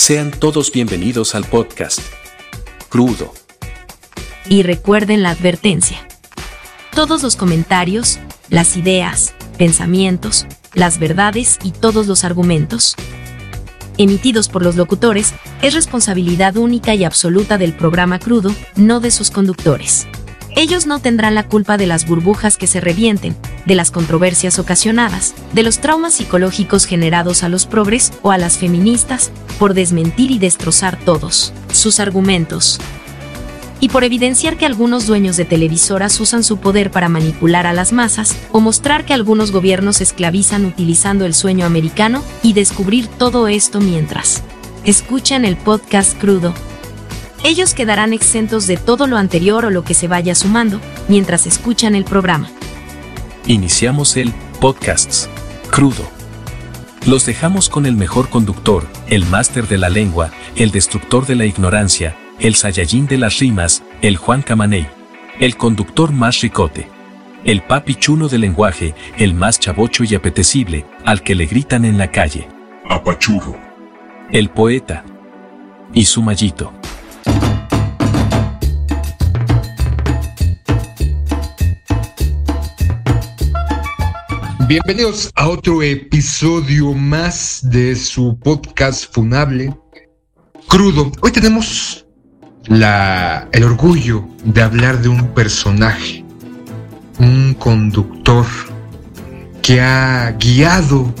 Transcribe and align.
Sean 0.00 0.30
todos 0.30 0.72
bienvenidos 0.72 1.34
al 1.34 1.44
podcast. 1.44 2.00
Crudo. 2.88 3.34
Y 4.48 4.62
recuerden 4.62 5.22
la 5.22 5.28
advertencia. 5.28 5.98
Todos 6.94 7.22
los 7.22 7.36
comentarios, 7.36 8.18
las 8.48 8.78
ideas, 8.78 9.34
pensamientos, 9.58 10.46
las 10.72 10.98
verdades 10.98 11.58
y 11.62 11.72
todos 11.72 12.06
los 12.06 12.24
argumentos 12.24 12.96
emitidos 13.98 14.48
por 14.48 14.62
los 14.62 14.76
locutores 14.76 15.34
es 15.60 15.74
responsabilidad 15.74 16.56
única 16.56 16.94
y 16.94 17.04
absoluta 17.04 17.58
del 17.58 17.74
programa 17.74 18.18
crudo, 18.18 18.54
no 18.76 19.00
de 19.00 19.10
sus 19.10 19.30
conductores. 19.30 20.06
Ellos 20.56 20.86
no 20.86 20.98
tendrán 20.98 21.34
la 21.34 21.46
culpa 21.46 21.76
de 21.76 21.86
las 21.86 22.06
burbujas 22.06 22.56
que 22.56 22.66
se 22.66 22.80
revienten, 22.80 23.36
de 23.66 23.74
las 23.74 23.90
controversias 23.90 24.58
ocasionadas, 24.58 25.34
de 25.52 25.62
los 25.62 25.78
traumas 25.78 26.14
psicológicos 26.14 26.86
generados 26.86 27.42
a 27.42 27.48
los 27.48 27.66
progres 27.66 28.12
o 28.22 28.30
a 28.30 28.38
las 28.38 28.58
feministas, 28.58 29.30
por 29.58 29.74
desmentir 29.74 30.30
y 30.30 30.38
destrozar 30.38 30.98
todos 31.04 31.52
sus 31.72 32.00
argumentos. 32.00 32.80
Y 33.78 33.88
por 33.88 34.04
evidenciar 34.04 34.58
que 34.58 34.66
algunos 34.66 35.06
dueños 35.06 35.36
de 35.36 35.46
televisoras 35.46 36.20
usan 36.20 36.44
su 36.44 36.58
poder 36.58 36.90
para 36.90 37.08
manipular 37.08 37.66
a 37.66 37.72
las 37.72 37.92
masas, 37.92 38.36
o 38.52 38.60
mostrar 38.60 39.06
que 39.06 39.14
algunos 39.14 39.52
gobiernos 39.52 40.00
esclavizan 40.00 40.66
utilizando 40.66 41.24
el 41.24 41.32
sueño 41.32 41.64
americano, 41.64 42.22
y 42.42 42.52
descubrir 42.52 43.06
todo 43.06 43.48
esto 43.48 43.80
mientras 43.80 44.42
escuchan 44.84 45.44
el 45.44 45.56
podcast 45.56 46.18
crudo 46.18 46.54
ellos 47.44 47.74
quedarán 47.74 48.12
exentos 48.12 48.66
de 48.66 48.76
todo 48.76 49.06
lo 49.06 49.16
anterior 49.16 49.64
o 49.64 49.70
lo 49.70 49.84
que 49.84 49.94
se 49.94 50.08
vaya 50.08 50.34
sumando 50.34 50.80
mientras 51.08 51.46
escuchan 51.46 51.94
el 51.94 52.04
programa. 52.04 52.50
Iniciamos 53.46 54.16
el 54.16 54.32
podcast 54.60 55.26
crudo. 55.70 56.08
Los 57.06 57.24
dejamos 57.24 57.68
con 57.68 57.86
el 57.86 57.96
mejor 57.96 58.28
conductor, 58.28 58.86
el 59.08 59.24
máster 59.24 59.66
de 59.66 59.78
la 59.78 59.88
lengua, 59.88 60.30
el 60.56 60.70
destructor 60.70 61.26
de 61.26 61.34
la 61.34 61.46
ignorancia, 61.46 62.16
el 62.38 62.54
Saiyajin 62.54 63.06
de 63.06 63.18
las 63.18 63.38
rimas, 63.38 63.82
el 64.02 64.16
Juan 64.16 64.42
Camaney, 64.42 64.86
el 65.38 65.56
conductor 65.56 66.12
más 66.12 66.40
ricote, 66.42 66.88
el 67.44 67.62
papi 67.62 67.94
chulo 67.94 68.28
del 68.28 68.42
lenguaje, 68.42 68.94
el 69.16 69.32
más 69.32 69.58
chavocho 69.58 70.04
y 70.04 70.14
apetecible, 70.14 70.84
al 71.06 71.22
que 71.22 71.34
le 71.34 71.46
gritan 71.46 71.86
en 71.86 71.96
la 71.96 72.10
calle. 72.10 72.46
Apachurro. 72.88 73.56
El 74.30 74.50
poeta. 74.50 75.04
Y 75.94 76.04
su 76.04 76.22
mallito. 76.22 76.72
Bienvenidos 84.70 85.32
a 85.34 85.48
otro 85.48 85.82
episodio 85.82 86.92
más 86.94 87.58
de 87.60 87.96
su 87.96 88.38
podcast 88.38 89.12
funable, 89.12 89.74
Crudo. 90.68 91.10
Hoy 91.22 91.32
tenemos 91.32 92.06
la, 92.66 93.48
el 93.50 93.64
orgullo 93.64 94.24
de 94.44 94.62
hablar 94.62 95.02
de 95.02 95.08
un 95.08 95.34
personaje, 95.34 96.24
un 97.18 97.54
conductor 97.54 98.46
que 99.60 99.80
ha 99.80 100.36
guiado 100.38 101.12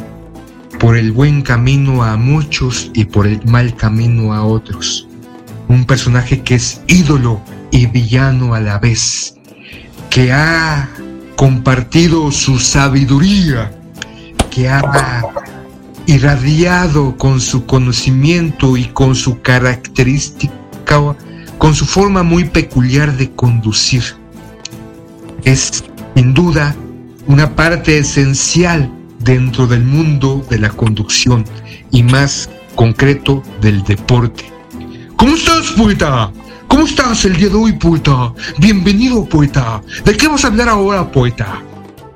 por 0.78 0.96
el 0.96 1.10
buen 1.10 1.42
camino 1.42 2.04
a 2.04 2.16
muchos 2.16 2.92
y 2.94 3.06
por 3.06 3.26
el 3.26 3.44
mal 3.46 3.74
camino 3.74 4.32
a 4.32 4.44
otros. 4.44 5.08
Un 5.66 5.86
personaje 5.86 6.44
que 6.44 6.54
es 6.54 6.82
ídolo 6.86 7.40
y 7.72 7.86
villano 7.86 8.54
a 8.54 8.60
la 8.60 8.78
vez, 8.78 9.34
que 10.08 10.30
ha 10.30 10.88
compartido 11.40 12.30
su 12.30 12.58
sabiduría, 12.58 13.72
que 14.50 14.68
ha 14.68 15.22
irradiado 16.04 17.16
con 17.16 17.40
su 17.40 17.64
conocimiento 17.64 18.76
y 18.76 18.84
con 18.88 19.14
su 19.14 19.40
característica, 19.40 20.52
con 21.56 21.74
su 21.74 21.86
forma 21.86 22.22
muy 22.22 22.44
peculiar 22.44 23.16
de 23.16 23.30
conducir. 23.30 24.04
Es 25.44 25.82
sin 26.14 26.34
duda 26.34 26.76
una 27.26 27.56
parte 27.56 27.96
esencial 27.96 28.92
dentro 29.20 29.66
del 29.66 29.82
mundo 29.82 30.44
de 30.50 30.58
la 30.58 30.68
conducción 30.68 31.46
y 31.90 32.02
más 32.02 32.50
concreto 32.74 33.42
del 33.62 33.82
deporte. 33.84 34.44
¿Cómo 35.16 35.36
estás, 35.36 35.70
poeta? 35.70 36.30
¿Cómo 36.70 36.84
estás 36.84 37.24
el 37.24 37.36
día 37.36 37.48
de 37.48 37.56
hoy, 37.56 37.72
poeta? 37.72 38.32
Bienvenido, 38.58 39.24
poeta. 39.24 39.82
¿De 40.04 40.16
qué 40.16 40.28
vas 40.28 40.44
a 40.44 40.48
hablar 40.48 40.68
ahora, 40.68 41.10
poeta? 41.10 41.60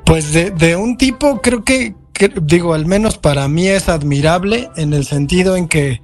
Pues 0.06 0.32
de, 0.32 0.76
un 0.76 0.96
tipo, 0.96 1.40
creo 1.42 1.64
que, 1.64 1.96
digo, 2.40 2.72
al 2.72 2.86
menos 2.86 3.18
para 3.18 3.48
mí 3.48 3.66
es 3.66 3.88
admirable 3.88 4.70
en 4.76 4.94
el 4.94 5.06
sentido 5.06 5.56
en 5.56 5.66
que 5.66 6.02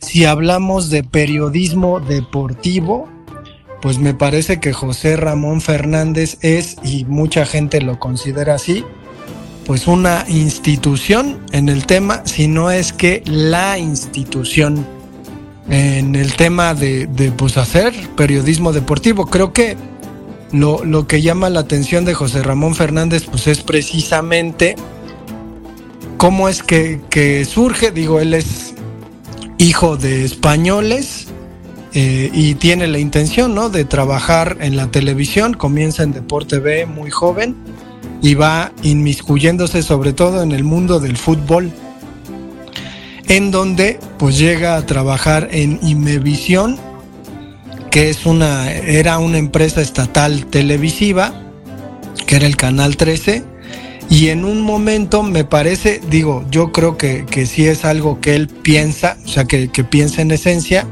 si 0.00 0.24
hablamos 0.24 0.88
de 0.88 1.04
periodismo 1.04 2.00
deportivo, 2.00 3.06
pues 3.82 3.98
me 3.98 4.14
parece 4.14 4.60
que 4.60 4.72
José 4.72 5.16
Ramón 5.16 5.60
Fernández 5.60 6.38
es, 6.40 6.78
y 6.82 7.04
mucha 7.04 7.44
gente 7.44 7.82
lo 7.82 7.98
considera 7.98 8.54
así, 8.54 8.82
pues 9.66 9.86
una 9.86 10.24
institución 10.26 11.38
en 11.52 11.68
el 11.68 11.84
tema, 11.84 12.22
si 12.24 12.48
no 12.48 12.70
es 12.70 12.94
que 12.94 13.22
la 13.26 13.76
institución 13.76 14.86
en 15.70 16.16
el 16.16 16.34
tema 16.34 16.74
de, 16.74 17.08
pues, 17.36 17.56
hacer 17.56 17.94
periodismo 18.16 18.72
deportivo. 18.72 19.26
Creo 19.26 19.52
que 19.52 19.76
lo, 20.52 20.84
lo, 20.84 21.06
que 21.06 21.22
llama 21.22 21.48
la 21.48 21.60
atención 21.60 22.04
de 22.04 22.12
José 22.12 22.42
Ramón 22.42 22.74
Fernández 22.74 23.24
pues 23.30 23.46
es 23.46 23.62
precisamente 23.62 24.74
cómo 26.16 26.48
es 26.48 26.62
que, 26.62 27.46
surge, 27.48 27.92
digo, 27.92 28.20
él 28.20 28.34
es 28.34 28.74
hijo 29.58 29.96
de 29.96 30.24
españoles 30.24 31.28
eh, 31.94 32.30
y 32.32 32.56
tiene 32.56 32.88
la 32.88 32.98
intención 32.98 33.54
¿no? 33.54 33.70
de 33.70 33.84
trabajar 33.84 34.58
en 34.60 34.76
la 34.76 34.90
televisión, 34.90 35.54
comienza 35.54 36.02
en 36.02 36.12
Deporte 36.12 36.58
B 36.58 36.84
muy 36.84 37.10
joven 37.10 37.56
y 38.20 38.34
va 38.34 38.72
inmiscuyéndose 38.82 39.82
sobre 39.82 40.12
todo 40.12 40.42
en 40.42 40.52
el 40.52 40.64
mundo 40.64 40.98
del 40.98 41.16
fútbol 41.16 41.72
en 43.30 43.52
donde 43.52 44.00
pues 44.18 44.36
llega 44.36 44.76
a 44.76 44.84
trabajar 44.84 45.50
en 45.52 45.78
Imevisión, 45.84 46.76
que 47.88 48.10
es 48.10 48.26
una, 48.26 48.72
era 48.72 49.18
una 49.18 49.38
empresa 49.38 49.80
estatal 49.80 50.46
televisiva, 50.46 51.32
que 52.26 52.36
era 52.36 52.46
el 52.46 52.56
Canal 52.56 52.96
13, 52.96 53.44
y 54.08 54.30
en 54.30 54.44
un 54.44 54.60
momento 54.62 55.22
me 55.22 55.44
parece, 55.44 56.00
digo, 56.10 56.44
yo 56.50 56.72
creo 56.72 56.96
que, 56.98 57.24
que 57.24 57.46
sí 57.46 57.66
es 57.66 57.84
algo 57.84 58.20
que 58.20 58.34
él 58.34 58.48
piensa, 58.48 59.16
o 59.24 59.28
sea, 59.28 59.44
que, 59.44 59.68
piensa 59.68 60.22
en 60.22 60.32
esencia, 60.32 60.84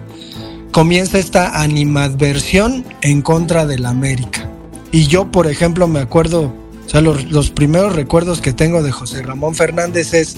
comienza 0.71 1.19
esta 1.19 1.61
animadversión 1.61 2.85
en 3.03 3.21
contra 3.21 3.67
del 3.67 3.85
América. 3.85 4.49
Y 4.93 5.09
yo, 5.09 5.33
por 5.33 5.49
ejemplo, 5.49 5.89
me 5.89 5.99
acuerdo, 5.99 6.55
o 6.87 6.89
sea, 6.89 7.01
los, 7.01 7.25
los 7.33 7.51
primeros 7.51 7.97
recuerdos 7.97 8.41
que 8.41 8.53
tengo 8.53 8.85
de 8.85 8.93
José 8.93 9.23
Ramón 9.23 9.57
Fernández 9.57 10.15
es 10.15 10.37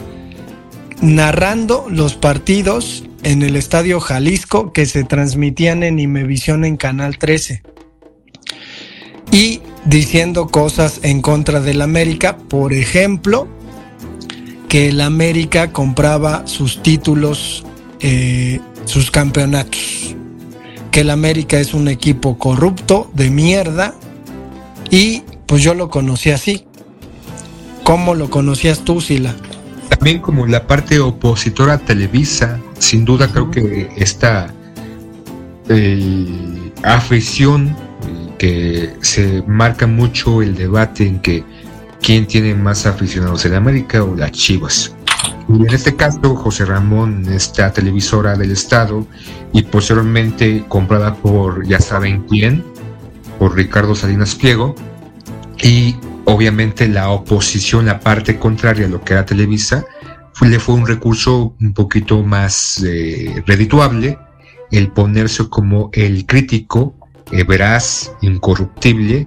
narrando 1.00 1.86
los 1.88 2.14
partidos 2.14 3.04
en 3.22 3.42
el 3.42 3.56
Estadio 3.56 4.00
Jalisco 4.00 4.72
que 4.72 4.86
se 4.86 5.04
transmitían 5.04 5.82
en 5.82 5.98
Imevisión 5.98 6.64
en 6.64 6.76
Canal 6.76 7.18
13. 7.18 7.62
Y 9.32 9.60
diciendo 9.84 10.48
cosas 10.48 11.00
en 11.02 11.22
contra 11.22 11.60
del 11.60 11.82
América, 11.82 12.36
por 12.36 12.72
ejemplo, 12.72 13.48
que 14.68 14.88
el 14.88 15.00
América 15.00 15.72
compraba 15.72 16.46
sus 16.46 16.82
títulos, 16.82 17.64
eh, 18.00 18.60
sus 18.84 19.10
campeonatos, 19.10 20.16
que 20.90 21.00
el 21.00 21.10
América 21.10 21.60
es 21.60 21.74
un 21.74 21.88
equipo 21.88 22.38
corrupto, 22.38 23.10
de 23.14 23.30
mierda, 23.30 23.94
y 24.90 25.22
pues 25.46 25.62
yo 25.62 25.74
lo 25.74 25.90
conocí 25.90 26.30
así. 26.30 26.66
¿Cómo 27.84 28.14
lo 28.14 28.30
conocías 28.30 28.80
tú, 28.84 29.00
Sila? 29.00 29.34
También 29.90 30.20
como 30.20 30.46
la 30.46 30.66
parte 30.66 30.98
opositora 31.00 31.74
a 31.74 31.78
Televisa, 31.78 32.58
sin 32.78 33.04
duda 33.04 33.28
creo 33.28 33.50
que 33.50 33.90
esta 33.96 34.52
eh, 35.68 36.72
afición 36.82 37.76
que 38.38 38.94
se 39.02 39.42
marca 39.46 39.86
mucho 39.86 40.40
el 40.40 40.54
debate 40.56 41.06
en 41.06 41.20
que 41.20 41.44
quién 42.00 42.26
tiene 42.26 42.54
más 42.54 42.86
aficionados, 42.86 43.44
el 43.44 43.54
América 43.54 44.02
o 44.02 44.14
las 44.14 44.30
Chivas. 44.30 44.94
Y 45.48 45.66
en 45.66 45.74
este 45.74 45.94
caso, 45.96 46.34
José 46.36 46.64
Ramón, 46.64 47.26
esta 47.28 47.72
televisora 47.72 48.36
del 48.36 48.52
Estado, 48.52 49.06
y 49.52 49.62
posteriormente 49.62 50.64
comprada 50.68 51.14
por 51.14 51.66
ya 51.66 51.80
saben 51.80 52.24
quién, 52.28 52.64
por 53.38 53.54
Ricardo 53.54 53.94
Salinas 53.94 54.34
Pliego, 54.34 54.74
y 55.62 55.96
obviamente 56.30 56.88
la 56.88 57.10
oposición, 57.10 57.86
la 57.86 58.00
parte 58.00 58.38
contraria 58.38 58.86
a 58.86 58.88
lo 58.88 59.02
que 59.02 59.14
era 59.14 59.26
Televisa, 59.26 59.84
le 60.40 60.58
fue 60.58 60.74
un 60.74 60.86
recurso 60.86 61.54
un 61.60 61.74
poquito 61.74 62.22
más 62.22 62.82
eh, 62.86 63.42
redituable 63.46 64.18
el 64.70 64.88
ponerse 64.88 65.48
como 65.48 65.90
el 65.92 66.24
crítico 66.26 66.94
eh, 67.32 67.44
veraz, 67.44 68.12
incorruptible 68.22 69.26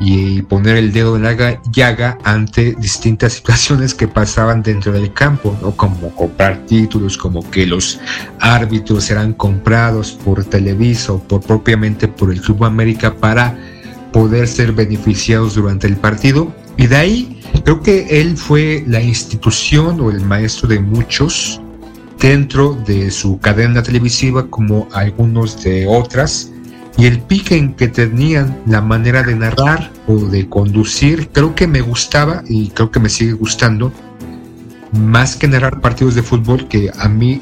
y 0.00 0.42
poner 0.42 0.76
el 0.76 0.92
dedo 0.92 1.16
en 1.16 1.24
la 1.24 1.60
llaga 1.70 2.18
ante 2.24 2.74
distintas 2.74 3.32
situaciones 3.34 3.94
que 3.94 4.08
pasaban 4.08 4.62
dentro 4.62 4.92
del 4.92 5.12
campo, 5.12 5.56
¿no? 5.60 5.72
como 5.72 6.14
comprar 6.14 6.64
títulos, 6.66 7.18
como 7.18 7.48
que 7.50 7.66
los 7.66 8.00
árbitros 8.40 9.10
eran 9.10 9.34
comprados 9.34 10.12
por 10.12 10.44
Televisa 10.44 11.12
o 11.12 11.18
por 11.22 11.42
propiamente 11.42 12.08
por 12.08 12.32
el 12.32 12.40
Club 12.40 12.64
América 12.64 13.14
para 13.14 13.56
poder 14.12 14.48
ser 14.48 14.72
beneficiados 14.72 15.54
durante 15.54 15.86
el 15.86 15.96
partido. 15.96 16.52
Y 16.76 16.86
de 16.86 16.96
ahí 16.96 17.40
creo 17.64 17.82
que 17.82 18.20
él 18.20 18.36
fue 18.36 18.84
la 18.86 19.02
institución 19.02 20.00
o 20.00 20.10
el 20.10 20.20
maestro 20.20 20.68
de 20.68 20.80
muchos 20.80 21.60
dentro 22.20 22.74
de 22.86 23.10
su 23.10 23.38
cadena 23.38 23.82
televisiva 23.82 24.48
como 24.48 24.88
algunos 24.92 25.62
de 25.62 25.86
otras 25.86 26.50
y 26.98 27.06
el 27.06 27.20
pique 27.20 27.56
en 27.56 27.74
que 27.74 27.86
tenían 27.86 28.60
la 28.66 28.80
manera 28.80 29.22
de 29.22 29.36
narrar 29.36 29.92
o 30.08 30.16
de 30.16 30.48
conducir, 30.48 31.28
creo 31.28 31.54
que 31.54 31.68
me 31.68 31.80
gustaba 31.80 32.42
y 32.48 32.70
creo 32.70 32.90
que 32.90 32.98
me 32.98 33.08
sigue 33.08 33.32
gustando, 33.34 33.92
más 34.92 35.36
que 35.36 35.46
narrar 35.46 35.80
partidos 35.80 36.16
de 36.16 36.24
fútbol, 36.24 36.66
que 36.66 36.90
a 36.98 37.08
mí 37.08 37.40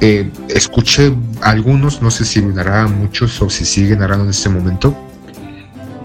eh, 0.00 0.28
escuché 0.48 1.14
algunos, 1.40 2.02
no 2.02 2.10
sé 2.10 2.24
si 2.24 2.42
narraban 2.42 2.98
muchos 2.98 3.40
o 3.40 3.48
si 3.48 3.64
siguen 3.64 4.00
narrando 4.00 4.24
en 4.24 4.30
este 4.30 4.48
momento, 4.48 4.96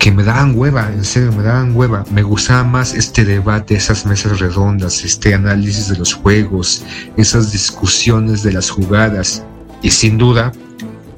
que 0.06 0.12
me 0.12 0.22
daban 0.22 0.56
hueva, 0.56 0.92
en 0.94 1.04
serio, 1.04 1.32
me 1.32 1.42
daban 1.42 1.76
hueva. 1.76 2.04
Me 2.12 2.22
gustaba 2.22 2.64
más 2.64 2.94
este 2.94 3.26
debate, 3.26 3.74
esas 3.74 4.06
mesas 4.06 4.40
redondas, 4.40 5.04
este 5.04 5.34
análisis 5.34 5.88
de 5.88 5.98
los 5.98 6.14
juegos, 6.14 6.84
esas 7.18 7.52
discusiones 7.52 8.44
de 8.44 8.54
las 8.54 8.70
jugadas. 8.70 9.44
Y 9.82 9.90
sin 9.90 10.20
duda, 10.20 10.52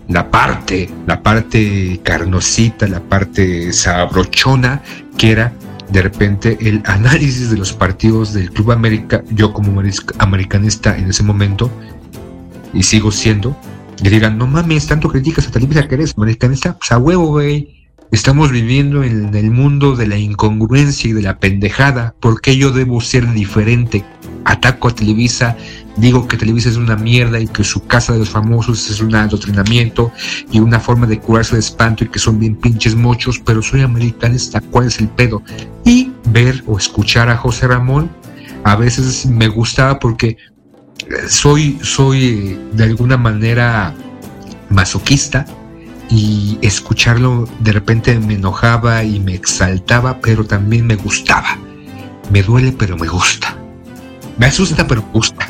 la 0.08 0.32
parte, 0.32 0.90
la 1.06 1.22
parte 1.22 2.00
carnosita, 2.02 2.88
la 2.88 3.02
parte 3.02 3.74
sabrochona, 3.74 4.82
que 5.18 5.32
era 5.34 5.52
de 5.92 6.02
repente 6.02 6.58
el 6.62 6.82
análisis 6.86 7.52
de 7.52 7.58
los 7.58 7.74
partidos 7.74 8.32
del 8.32 8.52
Club 8.52 8.72
América, 8.72 9.22
yo 9.32 9.52
como 9.52 9.84
americanista 10.20 10.98
en 10.98 11.10
ese 11.10 11.24
momento, 11.24 11.70
y 12.74 12.84
sigo 12.84 13.12
siendo, 13.12 13.54
y 14.02 14.08
digan, 14.08 14.38
no 14.38 14.48
mames, 14.48 14.88
tanto 14.88 15.10
criticas 15.10 15.46
a 15.46 15.52
Televisa 15.52 15.86
que 15.90 15.96
eres 15.96 16.14
americanista, 16.16 16.78
pues 16.78 16.90
a 16.94 16.98
huevo, 16.98 17.28
güey. 17.28 17.77
Estamos 18.12 18.52
viviendo 18.52 19.04
en 19.04 19.36
el 19.36 19.52
mundo 19.52 19.96
de 19.98 20.08
la 20.08 20.18
incongruencia 20.18 21.10
y 21.10 21.14
de 21.14 21.22
la 21.22 21.40
pendejada. 21.40 22.16
¿Por 22.22 22.40
qué 22.40 22.56
yo 22.56 22.72
debo 22.72 23.02
ser 23.02 23.34
diferente? 23.34 24.06
Ataco 24.46 24.88
a 24.88 24.96
Televisa, 24.96 25.58
digo 25.98 26.26
que 26.26 26.38
Televisa 26.38 26.70
es 26.70 26.78
una 26.78 26.96
mierda 26.96 27.38
y 27.38 27.48
que 27.48 27.66
su 27.66 27.86
casa 27.86 28.14
de 28.14 28.20
los 28.20 28.30
famosos 28.30 28.90
es 28.90 29.02
un 29.02 29.14
adoctrinamiento 29.14 30.12
y 30.50 30.60
una 30.60 30.80
forma 30.80 31.06
de 31.06 31.20
curarse 31.20 31.56
de 31.56 31.60
espanto 31.60 32.06
y 32.06 32.08
que 32.08 32.20
son 32.20 32.40
bien 32.40 32.56
pinches 32.56 32.96
mochos, 32.96 33.40
pero 33.40 33.62
soy 33.62 33.82
americanista, 33.82 34.62
¿cuál 34.62 34.88
es 34.88 35.00
el 35.00 35.10
pedo? 35.10 35.44
Y 35.84 36.14
ver 36.30 36.64
o 36.66 36.78
escuchar 36.78 37.30
a 37.30 37.36
José 37.36 37.68
Ramón 37.68 38.10
a 38.64 38.78
veces 38.78 39.26
me 39.26 39.50
gustaba 39.50 40.00
porque 40.00 40.38
soy, 41.28 41.78
soy 41.82 42.58
de 42.72 42.84
alguna 42.86 43.18
manera 43.18 43.94
masoquista 44.70 45.46
y 46.10 46.58
escucharlo 46.62 47.48
de 47.60 47.72
repente 47.72 48.18
me 48.20 48.36
enojaba 48.36 49.04
y 49.04 49.20
me 49.20 49.34
exaltaba, 49.34 50.20
pero 50.22 50.46
también 50.46 50.88
me 50.88 50.96
gustaba. 50.96 51.58
Me 52.32 52.44
duele, 52.44 52.72
pero 52.72 52.98
me 52.98 53.08
gusta. 53.08 53.58
Me 54.38 54.46
asusta, 54.46 54.86
pero 54.88 55.02
me 55.02 55.12
gusta. 55.12 55.48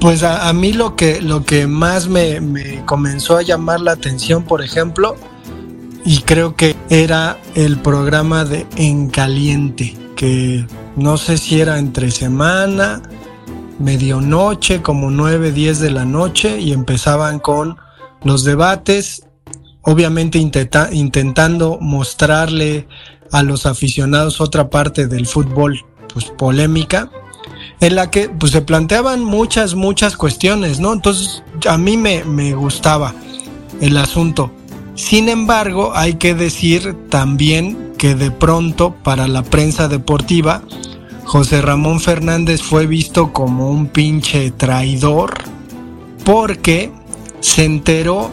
Pues 0.00 0.22
a, 0.22 0.50
mí 0.54 0.72
lo 0.72 0.96
que, 0.96 1.20
lo 1.20 1.44
que 1.44 1.66
más 1.66 2.08
me, 2.08 2.40
me, 2.40 2.84
comenzó 2.86 3.36
a 3.36 3.42
llamar 3.42 3.80
la 3.80 3.92
atención, 3.92 4.44
por 4.44 4.62
ejemplo, 4.62 5.16
y 6.04 6.20
creo 6.22 6.56
que 6.56 6.74
era 6.88 7.38
el 7.54 7.78
programa 7.78 8.46
de 8.46 8.66
En 8.76 9.10
Caliente, 9.10 9.94
que 10.16 10.66
no 10.96 11.18
sé 11.18 11.36
si 11.36 11.60
era 11.60 11.78
entre 11.78 12.10
semana, 12.10 13.02
medianoche, 13.78 14.80
como 14.80 15.10
9, 15.10 15.52
10 15.52 15.80
de 15.80 15.90
la 15.90 16.06
noche, 16.06 16.58
y 16.58 16.72
empezaban 16.72 17.38
con 17.38 17.76
los 18.24 18.44
debates, 18.44 19.26
obviamente 19.82 20.38
intentando 20.38 21.78
mostrarle 21.80 22.86
a 23.32 23.42
los 23.42 23.66
aficionados 23.66 24.40
otra 24.40 24.70
parte 24.70 25.06
del 25.06 25.26
fútbol, 25.26 25.84
pues 26.12 26.26
polémica, 26.26 27.10
en 27.80 27.94
la 27.94 28.10
que 28.10 28.28
pues 28.28 28.52
se 28.52 28.62
planteaban 28.62 29.24
muchas, 29.24 29.74
muchas 29.74 30.16
cuestiones, 30.16 30.80
¿no? 30.80 30.92
Entonces 30.92 31.42
a 31.68 31.78
mí 31.78 31.96
me, 31.96 32.24
me 32.24 32.54
gustaba 32.54 33.14
el 33.80 33.96
asunto. 33.96 34.50
Sin 34.94 35.28
embargo, 35.28 35.92
hay 35.94 36.14
que 36.14 36.34
decir 36.34 36.94
también 37.08 37.94
que 37.96 38.14
de 38.14 38.30
pronto 38.30 38.94
para 39.02 39.28
la 39.28 39.42
prensa 39.42 39.88
deportiva, 39.88 40.62
José 41.24 41.62
Ramón 41.62 42.00
Fernández 42.00 42.60
fue 42.60 42.86
visto 42.86 43.32
como 43.32 43.70
un 43.70 43.86
pinche 43.86 44.50
traidor 44.50 45.34
porque 46.24 46.92
se 47.40 47.64
enteró 47.64 48.30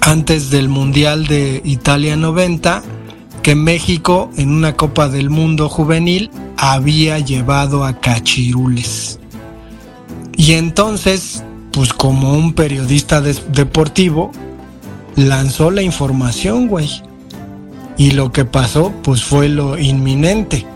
antes 0.00 0.50
del 0.50 0.68
Mundial 0.68 1.26
de 1.26 1.62
Italia 1.64 2.16
90 2.16 2.82
que 3.42 3.54
México 3.54 4.30
en 4.36 4.50
una 4.50 4.76
Copa 4.76 5.08
del 5.08 5.30
Mundo 5.30 5.68
juvenil 5.68 6.30
había 6.56 7.18
llevado 7.18 7.84
a 7.84 7.98
cachirules. 7.98 9.18
Y 10.36 10.52
entonces, 10.52 11.42
pues 11.72 11.92
como 11.92 12.34
un 12.34 12.52
periodista 12.52 13.20
deportivo, 13.20 14.30
lanzó 15.16 15.70
la 15.70 15.82
información, 15.82 16.68
güey. 16.68 16.88
Y 17.98 18.12
lo 18.12 18.32
que 18.32 18.44
pasó, 18.44 18.92
pues 19.02 19.22
fue 19.22 19.48
lo 19.48 19.78
inminente. 19.78 20.66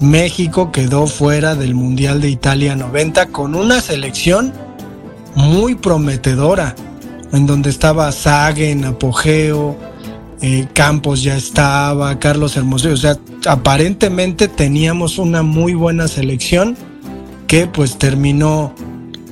México 0.00 0.72
quedó 0.72 1.06
fuera 1.06 1.54
del 1.54 1.74
Mundial 1.74 2.20
de 2.20 2.30
Italia 2.30 2.74
90 2.76 3.26
con 3.28 3.54
una 3.54 3.80
selección 3.80 4.52
muy 5.34 5.74
prometedora, 5.74 6.74
en 7.32 7.46
donde 7.46 7.70
estaba 7.70 8.12
Sague 8.12 8.70
en 8.70 8.84
apogeo, 8.84 9.76
eh, 10.40 10.66
Campos 10.72 11.22
ya 11.22 11.36
estaba, 11.36 12.18
Carlos 12.18 12.56
Hermosillo, 12.56 12.94
o 12.94 12.96
sea, 12.96 13.16
aparentemente 13.46 14.48
teníamos 14.48 15.18
una 15.18 15.42
muy 15.42 15.74
buena 15.74 16.08
selección 16.08 16.76
que 17.46 17.66
pues 17.66 17.96
terminó 17.98 18.74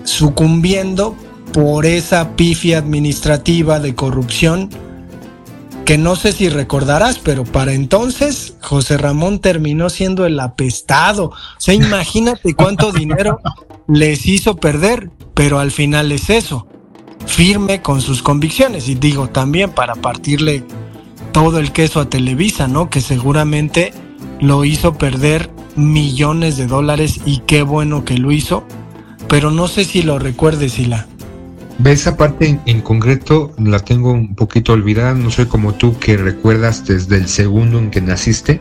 sucumbiendo 0.05 1.17
por 1.53 1.85
esa 1.85 2.37
pifia 2.37 2.79
administrativa 2.79 3.81
de 3.81 3.95
corrupción 3.95 4.71
que 5.91 5.99
no 5.99 6.15
sé 6.15 6.31
si 6.31 6.49
recordarás, 6.49 7.19
pero 7.19 7.43
para 7.43 7.73
entonces 7.73 8.55
José 8.61 8.97
Ramón 8.97 9.41
terminó 9.41 9.91
siendo 9.91 10.25
el 10.25 10.39
apestado. 10.39 11.31
O 11.31 11.35
sea, 11.59 11.75
imagínate 11.75 12.55
cuánto 12.55 12.93
dinero 12.93 13.41
les 13.89 14.25
hizo 14.27 14.55
perder, 14.55 15.11
pero 15.35 15.59
al 15.59 15.73
final 15.73 16.13
es 16.13 16.31
eso, 16.31 16.69
firme 17.27 17.83
con 17.83 18.03
sus 18.03 18.23
convicciones. 18.23 18.89
Y 18.89 18.95
digo 18.95 19.31
también 19.31 19.73
para 19.73 19.97
partirle 19.97 20.63
todo 21.33 21.59
el 21.59 21.73
queso 21.73 21.99
a 21.99 22.09
Televisa, 22.09 22.69
¿no? 22.69 22.89
Que 22.89 23.01
seguramente 23.01 23.93
lo 24.39 24.65
hizo 24.65 24.95
perder 24.97 25.51
millones 25.75 26.57
de 26.57 26.69
dólares 26.69 27.21
y 27.25 27.39
qué 27.49 27.63
bueno 27.63 28.05
que 28.05 28.17
lo 28.17 28.31
hizo. 28.31 28.63
Pero 29.27 29.51
no 29.51 29.67
sé 29.67 29.85
si 29.85 30.03
lo 30.03 30.21
recuerdes, 30.21 30.75
Sila. 30.75 31.09
Esa 31.85 32.17
parte 32.17 32.61
en, 32.67 32.81
concreto 32.83 33.53
la 33.59 33.81
tengo 33.81 34.13
un 34.13 34.35
poquito 34.35 34.73
olvidada, 34.75 35.15
no 35.15 35.31
soy 35.31 35.47
como 35.47 35.75
tú 35.75 35.99
que 35.99 36.17
recuerdas 36.17 36.87
desde 36.87 37.17
el 37.17 37.27
segundo 37.27 37.79
en 37.79 37.91
que 37.91 38.01
naciste, 38.01 38.61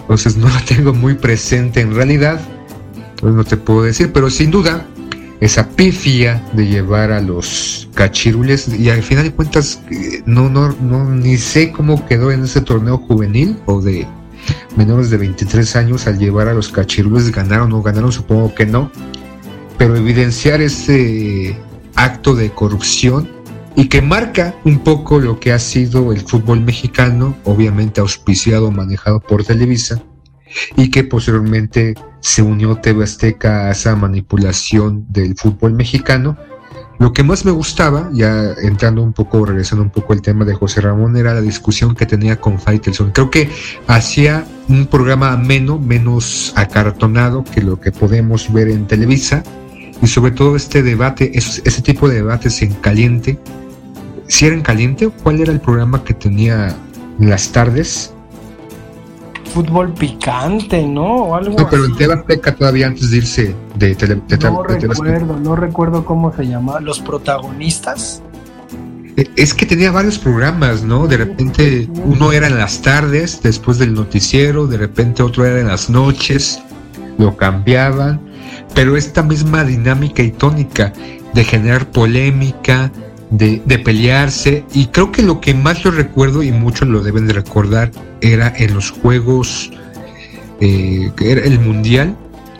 entonces 0.00 0.36
no 0.36 0.48
la 0.48 0.60
tengo 0.64 0.92
muy 0.92 1.14
presente 1.14 1.80
en 1.80 1.94
realidad, 1.94 2.40
entonces 3.10 3.36
no 3.36 3.44
te 3.44 3.56
puedo 3.56 3.82
decir, 3.82 4.10
pero 4.12 4.30
sin 4.30 4.50
duda 4.50 4.86
esa 5.40 5.68
pifia 5.68 6.42
de 6.54 6.66
llevar 6.66 7.12
a 7.12 7.20
los 7.20 7.88
cachirules 7.94 8.68
y 8.68 8.90
al 8.90 9.02
final 9.02 9.24
de 9.24 9.32
cuentas 9.32 9.80
eh, 9.90 10.22
no, 10.26 10.48
no, 10.48 10.74
no, 10.80 11.04
ni 11.10 11.36
sé 11.36 11.70
cómo 11.70 12.06
quedó 12.06 12.32
en 12.32 12.44
ese 12.44 12.62
torneo 12.62 12.98
juvenil 12.98 13.58
o 13.66 13.80
de 13.80 14.06
menores 14.76 15.10
de 15.10 15.18
23 15.18 15.76
años 15.76 16.06
al 16.06 16.18
llevar 16.18 16.48
a 16.48 16.54
los 16.54 16.68
cachirules, 16.68 17.30
ganaron 17.30 17.72
o 17.72 17.76
no 17.76 17.82
ganaron, 17.82 18.12
supongo 18.12 18.54
que 18.54 18.66
no, 18.66 18.90
pero 19.78 19.94
evidenciar 19.96 20.60
ese 20.62 21.56
acto 21.96 22.34
de 22.34 22.50
corrupción 22.50 23.28
y 23.74 23.88
que 23.88 24.00
marca 24.00 24.54
un 24.64 24.78
poco 24.78 25.20
lo 25.20 25.38
que 25.38 25.52
ha 25.52 25.58
sido 25.58 26.12
el 26.12 26.20
fútbol 26.20 26.60
mexicano, 26.60 27.36
obviamente 27.44 28.00
auspiciado, 28.00 28.70
manejado 28.70 29.20
por 29.20 29.44
Televisa, 29.44 30.02
y 30.76 30.90
que 30.90 31.04
posteriormente 31.04 31.94
se 32.20 32.42
unió 32.42 32.76
TV 32.76 33.04
Azteca 33.04 33.66
a 33.66 33.72
esa 33.72 33.94
manipulación 33.94 35.06
del 35.10 35.36
fútbol 35.36 35.74
mexicano. 35.74 36.38
Lo 36.98 37.12
que 37.12 37.22
más 37.22 37.44
me 37.44 37.50
gustaba, 37.50 38.08
ya 38.14 38.54
entrando 38.62 39.02
un 39.02 39.12
poco, 39.12 39.44
regresando 39.44 39.84
un 39.84 39.90
poco 39.90 40.14
al 40.14 40.22
tema 40.22 40.46
de 40.46 40.54
José 40.54 40.80
Ramón, 40.80 41.14
era 41.18 41.34
la 41.34 41.42
discusión 41.42 41.94
que 41.94 42.06
tenía 42.06 42.40
con 42.40 42.58
Faitelson. 42.58 43.10
Creo 43.12 43.30
que 43.30 43.50
hacía 43.86 44.46
un 44.68 44.86
programa 44.86 45.36
menos, 45.36 45.78
menos 45.78 46.54
acartonado 46.56 47.44
que 47.44 47.60
lo 47.60 47.78
que 47.78 47.92
podemos 47.92 48.50
ver 48.50 48.68
en 48.68 48.86
Televisa, 48.86 49.42
y 50.02 50.06
sobre 50.06 50.32
todo 50.32 50.56
este 50.56 50.82
debate, 50.82 51.30
ese 51.36 51.82
tipo 51.82 52.08
de 52.08 52.16
debates 52.16 52.62
en 52.62 52.72
caliente. 52.74 53.38
Si 54.28 54.46
era 54.46 54.54
en 54.54 54.62
caliente, 54.62 55.08
¿cuál 55.22 55.40
era 55.40 55.52
el 55.52 55.60
programa 55.60 56.02
que 56.04 56.14
tenía 56.14 56.76
en 57.20 57.30
las 57.30 57.50
tardes? 57.52 58.12
fútbol 59.56 59.94
picante, 59.94 60.86
¿no? 60.86 61.34
algo 61.34 61.56
no, 61.56 61.70
pero 61.70 61.86
en 61.86 61.96
TV 61.96 62.36
todavía 62.58 62.88
antes 62.88 63.10
de 63.10 63.16
irse 63.16 63.54
de, 63.76 63.94
tele, 63.94 64.20
No 64.38 64.62
recuerdo, 64.62 65.40
no 65.40 65.56
recuerdo 65.56 66.04
cómo 66.04 66.30
se 66.34 66.46
llamaba. 66.46 66.80
¿Los 66.80 67.00
protagonistas? 67.00 68.22
E, 69.16 69.30
es 69.34 69.54
que 69.54 69.64
tenía 69.64 69.90
varios 69.90 70.18
programas, 70.18 70.82
¿no? 70.82 71.06
De 71.06 71.16
repente 71.16 71.88
uno 72.04 72.32
era 72.32 72.48
en 72.48 72.58
las 72.58 72.82
tardes, 72.82 73.40
después 73.42 73.78
del 73.78 73.94
noticiero, 73.94 74.66
de 74.66 74.76
repente 74.76 75.22
otro 75.22 75.46
era 75.46 75.58
en 75.58 75.68
las 75.68 75.88
noches, 75.88 76.60
lo 77.16 77.34
cambiaban, 77.38 78.20
pero 78.76 78.94
esta 78.94 79.22
misma 79.22 79.64
dinámica 79.64 80.22
y 80.22 80.30
tónica 80.30 80.92
de 81.32 81.44
generar 81.44 81.90
polémica, 81.90 82.92
de, 83.30 83.58
pelearse, 83.82 84.66
y 84.74 84.88
creo 84.88 85.10
que 85.10 85.22
lo 85.22 85.40
que 85.40 85.54
más 85.54 85.82
lo 85.82 85.90
recuerdo, 85.90 86.42
y 86.42 86.52
muchos 86.52 86.86
lo 86.86 87.02
deben 87.02 87.26
de 87.26 87.32
recordar, 87.32 87.90
era 88.20 88.52
en 88.54 88.74
los 88.74 88.90
juegos, 88.90 89.70
eh, 90.60 91.10
que 91.16 91.32
era 91.32 91.40
el 91.40 91.58
mundial, 91.58 92.14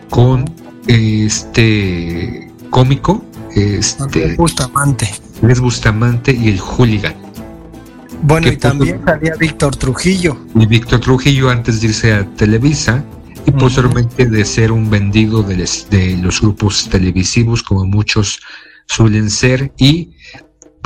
con 0.09 0.47
este 0.87 2.51
cómico, 2.71 3.23
este 3.55 4.37
Bustamante. 4.37 5.09
Les 5.43 5.61
Bustamante 5.61 6.33
y 6.33 6.49
el 6.49 6.59
Hooligan. 6.59 7.15
Bueno, 8.23 8.49
y 8.49 8.57
también 8.57 9.03
salía 9.05 9.35
Víctor 9.39 9.77
Trujillo. 9.77 10.39
Y 10.55 10.65
Víctor 10.65 11.01
Trujillo 11.01 11.51
antes 11.51 11.83
de 11.83 11.89
irse 11.89 12.15
a 12.15 12.25
Televisa 12.37 13.05
y 13.47 13.53
posteriormente 13.53 14.27
de 14.27 14.45
ser 14.45 14.73
un 14.73 14.91
vendido 14.91 15.43
de, 15.43 15.69
de 15.91 16.17
los 16.19 16.41
grupos 16.41 16.89
televisivos 16.89 17.63
como 17.63 17.87
muchos 17.87 18.41
suelen 18.87 19.31
ser 19.31 19.73
y 19.79 20.11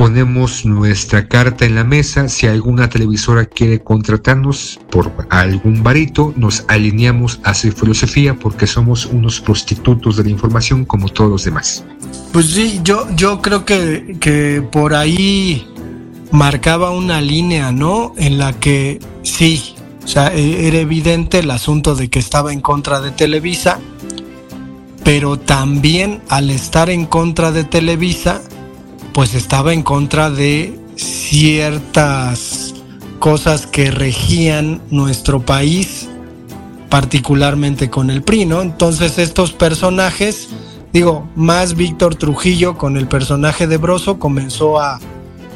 ponemos 0.01 0.65
nuestra 0.65 1.29
carta 1.29 1.67
en 1.67 1.75
la 1.75 1.85
mesa. 1.85 2.27
Si 2.29 2.47
alguna 2.47 2.89
televisora 2.89 3.45
quiere 3.45 3.83
contratarnos 3.83 4.81
por 4.91 5.13
algún 5.29 5.83
varito, 5.83 6.33
nos 6.37 6.65
alineamos 6.69 7.39
a 7.45 7.53
su 7.53 7.71
filosofía 7.71 8.35
porque 8.35 8.67
somos 8.67 9.05
unos 9.05 9.43
prostitutos 9.43 10.17
de 10.17 10.25
la 10.25 10.31
información 10.31 10.87
como 10.87 11.11
todos 11.11 11.31
los 11.31 11.45
demás. 11.45 11.85
Pues 12.33 12.47
sí, 12.47 12.81
yo, 12.83 13.07
yo 13.15 13.43
creo 13.43 13.67
que, 13.67 14.17
que 14.19 14.67
por 14.73 14.95
ahí 14.95 15.67
marcaba 16.31 16.93
una 16.93 17.21
línea, 17.21 17.71
¿no? 17.71 18.15
En 18.17 18.39
la 18.39 18.55
que 18.55 19.01
sí, 19.23 19.75
o 20.05 20.09
sea, 20.09 20.35
e, 20.35 20.67
era 20.67 20.79
evidente 20.79 21.41
el 21.41 21.51
asunto 21.51 21.95
de 21.95 22.09
que 22.09 22.19
estaba 22.19 22.53
en 22.53 22.61
contra 22.61 23.01
de 23.01 23.11
Televisa, 23.11 23.79
pero 25.05 25.39
también 25.39 26.23
al 26.29 26.51
estar 26.51 26.91
en 26.91 27.07
contra 27.07 27.53
de 27.53 27.65
Televisa, 27.65 28.43
pues 29.13 29.35
estaba 29.35 29.73
en 29.73 29.83
contra 29.83 30.31
de 30.31 30.79
ciertas 30.97 32.75
cosas 33.19 33.67
que 33.67 33.91
regían 33.91 34.81
nuestro 34.91 35.41
país, 35.41 36.09
particularmente 36.89 37.91
con 37.91 38.11
el 38.11 38.23
PRI, 38.23 38.47
¿no? 38.47 38.63
Entonces 38.63 39.19
estos 39.19 39.53
personajes, 39.53 40.49
digo, 40.93 41.29
más 41.37 41.75
Víctor 41.75 42.17
Trujillo 42.17 42.77
con 42.77 42.97
el 42.97 43.07
personaje 43.07 43.67
de 43.67 43.77
Broso 43.77 44.19
comenzó 44.19 44.81
a 44.81 44.99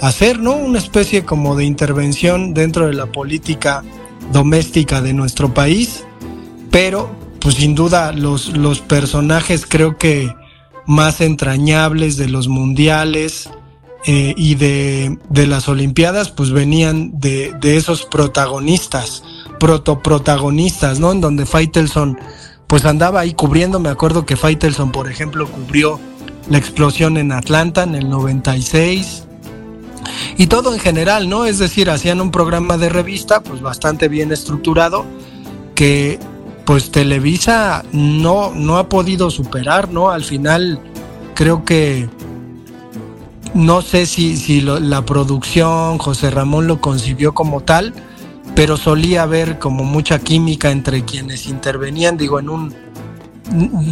hacer, 0.00 0.38
¿no? 0.38 0.52
Una 0.56 0.78
especie 0.78 1.24
como 1.24 1.56
de 1.56 1.64
intervención 1.64 2.54
dentro 2.54 2.86
de 2.86 2.94
la 2.94 3.06
política 3.06 3.82
doméstica 4.32 5.00
de 5.00 5.12
nuestro 5.12 5.52
país, 5.54 6.04
pero 6.70 7.10
pues 7.40 7.56
sin 7.56 7.74
duda 7.74 8.12
los, 8.12 8.56
los 8.56 8.80
personajes 8.80 9.66
creo 9.68 9.98
que 9.98 10.32
más 10.86 11.20
entrañables 11.20 12.16
de 12.16 12.28
los 12.28 12.48
mundiales 12.48 13.50
eh, 14.06 14.34
y 14.36 14.54
de, 14.54 15.18
las 15.46 15.68
Olimpiadas, 15.68 16.30
pues 16.30 16.50
venían 16.50 17.18
de, 17.18 17.54
esos 17.62 18.04
protagonistas, 18.04 19.22
protoprotagonistas, 19.58 21.00
¿no? 21.00 21.12
En 21.12 21.22
donde 21.22 21.46
Faitelson 21.46 22.18
pues 22.66 22.84
andaba 22.84 23.20
ahí 23.20 23.32
cubriendo, 23.34 23.78
me 23.78 23.88
acuerdo 23.88 24.26
que 24.26 24.36
Faitelson, 24.36 24.90
por 24.92 25.10
ejemplo, 25.10 25.46
cubrió 25.50 26.00
la 26.50 26.58
explosión 26.58 27.16
en 27.16 27.32
Atlanta 27.32 27.84
en 27.84 27.94
el 27.94 28.10
96 28.10 29.24
y 30.36 30.46
todo 30.46 30.72
en 30.74 30.80
general, 30.80 31.28
¿no? 31.28 31.44
Es 31.44 31.58
decir, 31.58 31.90
hacían 31.90 32.20
un 32.20 32.30
programa 32.30 32.76
de 32.76 32.88
revista 32.88 33.42
pues 33.42 33.60
bastante 33.60 34.08
bien 34.08 34.32
estructurado 34.32 35.04
que 35.74 36.18
pues 36.64 36.90
Televisa 36.90 37.84
no, 37.92 38.52
no 38.54 38.78
ha 38.78 38.88
podido 38.88 39.30
superar, 39.30 39.90
¿no? 39.90 40.10
Al 40.10 40.24
final 40.24 40.80
creo 41.34 41.64
que 41.64 42.08
no 43.54 43.82
sé 43.82 44.06
si, 44.06 44.36
si 44.36 44.60
la 44.60 45.04
producción, 45.06 45.98
José 45.98 46.30
Ramón 46.30 46.66
lo 46.66 46.80
concibió 46.80 47.34
como 47.34 47.60
tal, 47.60 47.94
pero 48.56 48.76
solía 48.76 49.22
haber 49.22 49.58
como 49.58 49.84
mucha 49.84 50.18
química 50.18 50.70
entre 50.70 51.04
quienes 51.04 51.46
intervenían, 51.46 52.16
digo, 52.16 52.40
en 52.40 52.48
un... 52.48 52.74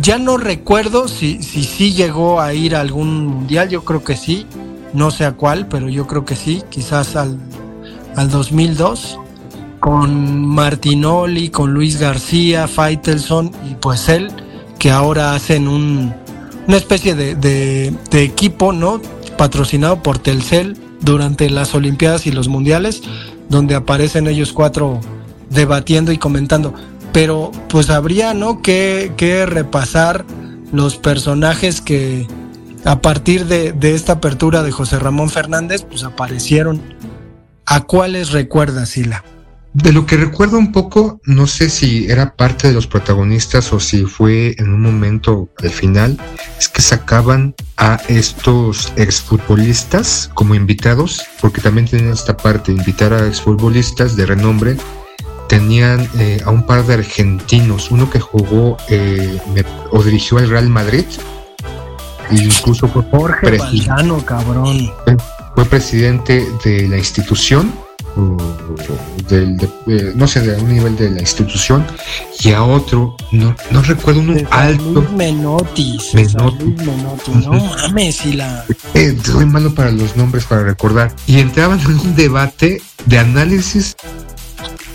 Ya 0.01 0.19
no 0.19 0.39
recuerdo 0.39 1.09
si 1.09 1.43
sí 1.43 1.63
si, 1.63 1.93
llegó 1.93 2.41
a 2.41 2.55
ir 2.55 2.75
a 2.75 2.81
algún 2.81 3.27
mundial, 3.27 3.69
yo 3.69 3.85
creo 3.85 4.03
que 4.03 4.17
sí, 4.17 4.47
no 4.93 5.11
sé 5.11 5.25
a 5.25 5.33
cuál, 5.33 5.67
pero 5.69 5.89
yo 5.89 6.07
creo 6.07 6.25
que 6.25 6.37
sí, 6.37 6.63
quizás 6.71 7.17
al, 7.17 7.39
al 8.17 8.31
2002 8.31 9.19
con 9.83 10.47
Martinoli, 10.47 11.49
con 11.49 11.75
Luis 11.75 11.99
García, 11.99 12.69
Faitelson 12.69 13.51
y 13.69 13.75
pues 13.75 14.09
él, 14.09 14.31
que 14.79 14.93
ahora 14.93 15.35
hacen 15.35 15.67
un, 15.67 16.15
una 16.69 16.77
especie 16.77 17.17
de, 17.17 17.35
de, 17.35 18.23
equipo, 18.23 18.73
¿no? 18.73 19.01
Patrocinado 19.37 20.01
por 20.01 20.19
Telcel 20.19 20.77
durante 21.01 21.51
las 21.51 21.75
Olimpiadas 21.75 22.29
y 22.29 22.31
los 22.31 22.47
Mundiales, 22.47 23.03
donde 23.49 23.75
aparecen 23.75 24.29
ellos 24.29 24.53
cuatro 24.53 25.01
debatiendo 25.51 26.13
y 26.13 26.19
comentando. 26.19 26.75
Pero 27.13 27.51
pues 27.69 27.91
habría, 27.91 28.35
¿no? 28.35 28.63
Que, 28.63 29.13
que 29.17 29.47
repasar 29.47 30.25
los 30.71 30.97
personajes 30.97 31.81
que 31.81 32.29
a 32.85 33.01
partir 33.01 33.47
de, 33.47 33.75
esta 33.95 34.15
apertura 34.15 34.63
de 34.63 34.73
José 34.73 34.99
Ramón 34.99 35.31
Fernández, 35.31 35.85
pues 35.89 36.05
aparecieron. 36.05 36.81
¿A 37.65 37.83
cuáles 37.83 38.33
recuerdas, 38.33 38.91
Sila? 38.91 39.25
De 39.73 39.93
lo 39.93 40.05
que 40.05 40.19
recuerdo 40.19 40.59
un 40.59 40.71
poco, 40.71 41.21
no 41.25 41.47
sé 41.47 41.71
si 41.71 42.11
era 42.11 42.35
parte 42.35 42.69
de 42.69 42.75
los 42.75 42.87
protagonistas 42.87 43.73
o 43.73 43.81
si 43.81 44.05
fue 44.05 44.55
en 44.59 44.71
un 44.71 44.83
momento 44.83 45.49
al 45.63 45.71
final, 45.71 46.19
es 46.59 46.69
que 46.69 46.83
sacaban 46.83 47.55
a 47.79 47.99
estos 48.09 48.93
exfutbolistas 48.97 50.31
como 50.35 50.55
invitados, 50.55 51.25
porque 51.41 51.63
también 51.63 51.89
tenían 51.89 52.13
esta 52.13 52.37
parte, 52.37 52.73
invitar 52.73 53.15
a 53.15 53.27
exfutbolistas 53.27 54.15
de 54.15 54.27
renombre. 54.27 54.77
Tenían 55.49 56.07
eh, 56.19 56.43
a 56.45 56.51
un 56.51 56.67
par 56.67 56.85
de 56.87 56.95
argentinos, 56.95 57.91
uno 57.91 58.11
que 58.11 58.21
jugó 58.21 58.77
eh, 58.91 59.39
o 59.91 60.03
dirigió 60.03 60.37
al 60.37 60.51
Real 60.51 60.69
Madrid, 60.69 61.05
e 62.33 62.45
incluso 62.45 62.89
fue 62.89 63.03
Jorge 63.11 63.59
cabrón. 64.27 64.91
Fue 65.55 65.65
presidente 65.67 66.47
de 66.65 66.89
la 66.89 66.99
institución 66.99 67.73
del, 69.29 69.57
eh, 69.87 70.13
no 70.15 70.27
sé, 70.27 70.41
de 70.41 70.61
un 70.61 70.73
nivel 70.73 70.97
de 70.97 71.11
la 71.11 71.21
institución 71.21 71.87
y 72.41 72.53
a 72.53 72.63
otro, 72.63 73.17
no, 73.31 73.55
no 73.71 73.83
recuerdo 73.83 74.21
un 74.21 74.47
alto. 74.51 75.07
Menotis. 75.17 76.15
Menotis. 76.15 77.47
No 77.47 77.53
mames, 77.53 78.27
y 78.27 78.35
la. 78.35 78.65
Eh, 78.95 79.17
soy 79.25 79.47
malo 79.47 79.75
para 79.75 79.91
los 79.91 80.17
nombres 80.17 80.45
para 80.45 80.65
recordar. 80.65 81.15
Y 81.27 81.39
entraban 81.39 81.81
en 81.81 81.99
un 81.99 82.15
debate 82.15 82.83
de 83.07 83.19
análisis 83.19 83.97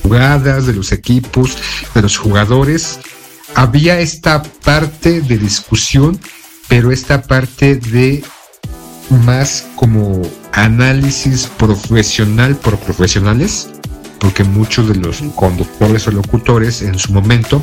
jugadas 0.04 0.68
de 0.68 0.74
los 0.74 0.92
equipos, 0.92 1.58
de 1.96 2.02
los 2.02 2.18
jugadores. 2.18 3.00
Había 3.56 4.00
esta 4.00 4.44
parte 4.44 5.22
de 5.22 5.38
discusión, 5.38 6.20
pero 6.68 6.92
esta 6.92 7.22
parte 7.22 7.76
de 7.76 8.24
más 9.26 9.68
como 9.76 10.22
análisis 10.54 11.48
profesional 11.58 12.56
por 12.56 12.78
profesionales, 12.78 13.70
porque 14.20 14.44
muchos 14.44 14.90
de 14.90 14.96
los 14.96 15.22
conductores 15.36 16.08
o 16.08 16.12
locutores 16.12 16.82
en 16.82 16.98
su 16.98 17.14
momento 17.14 17.62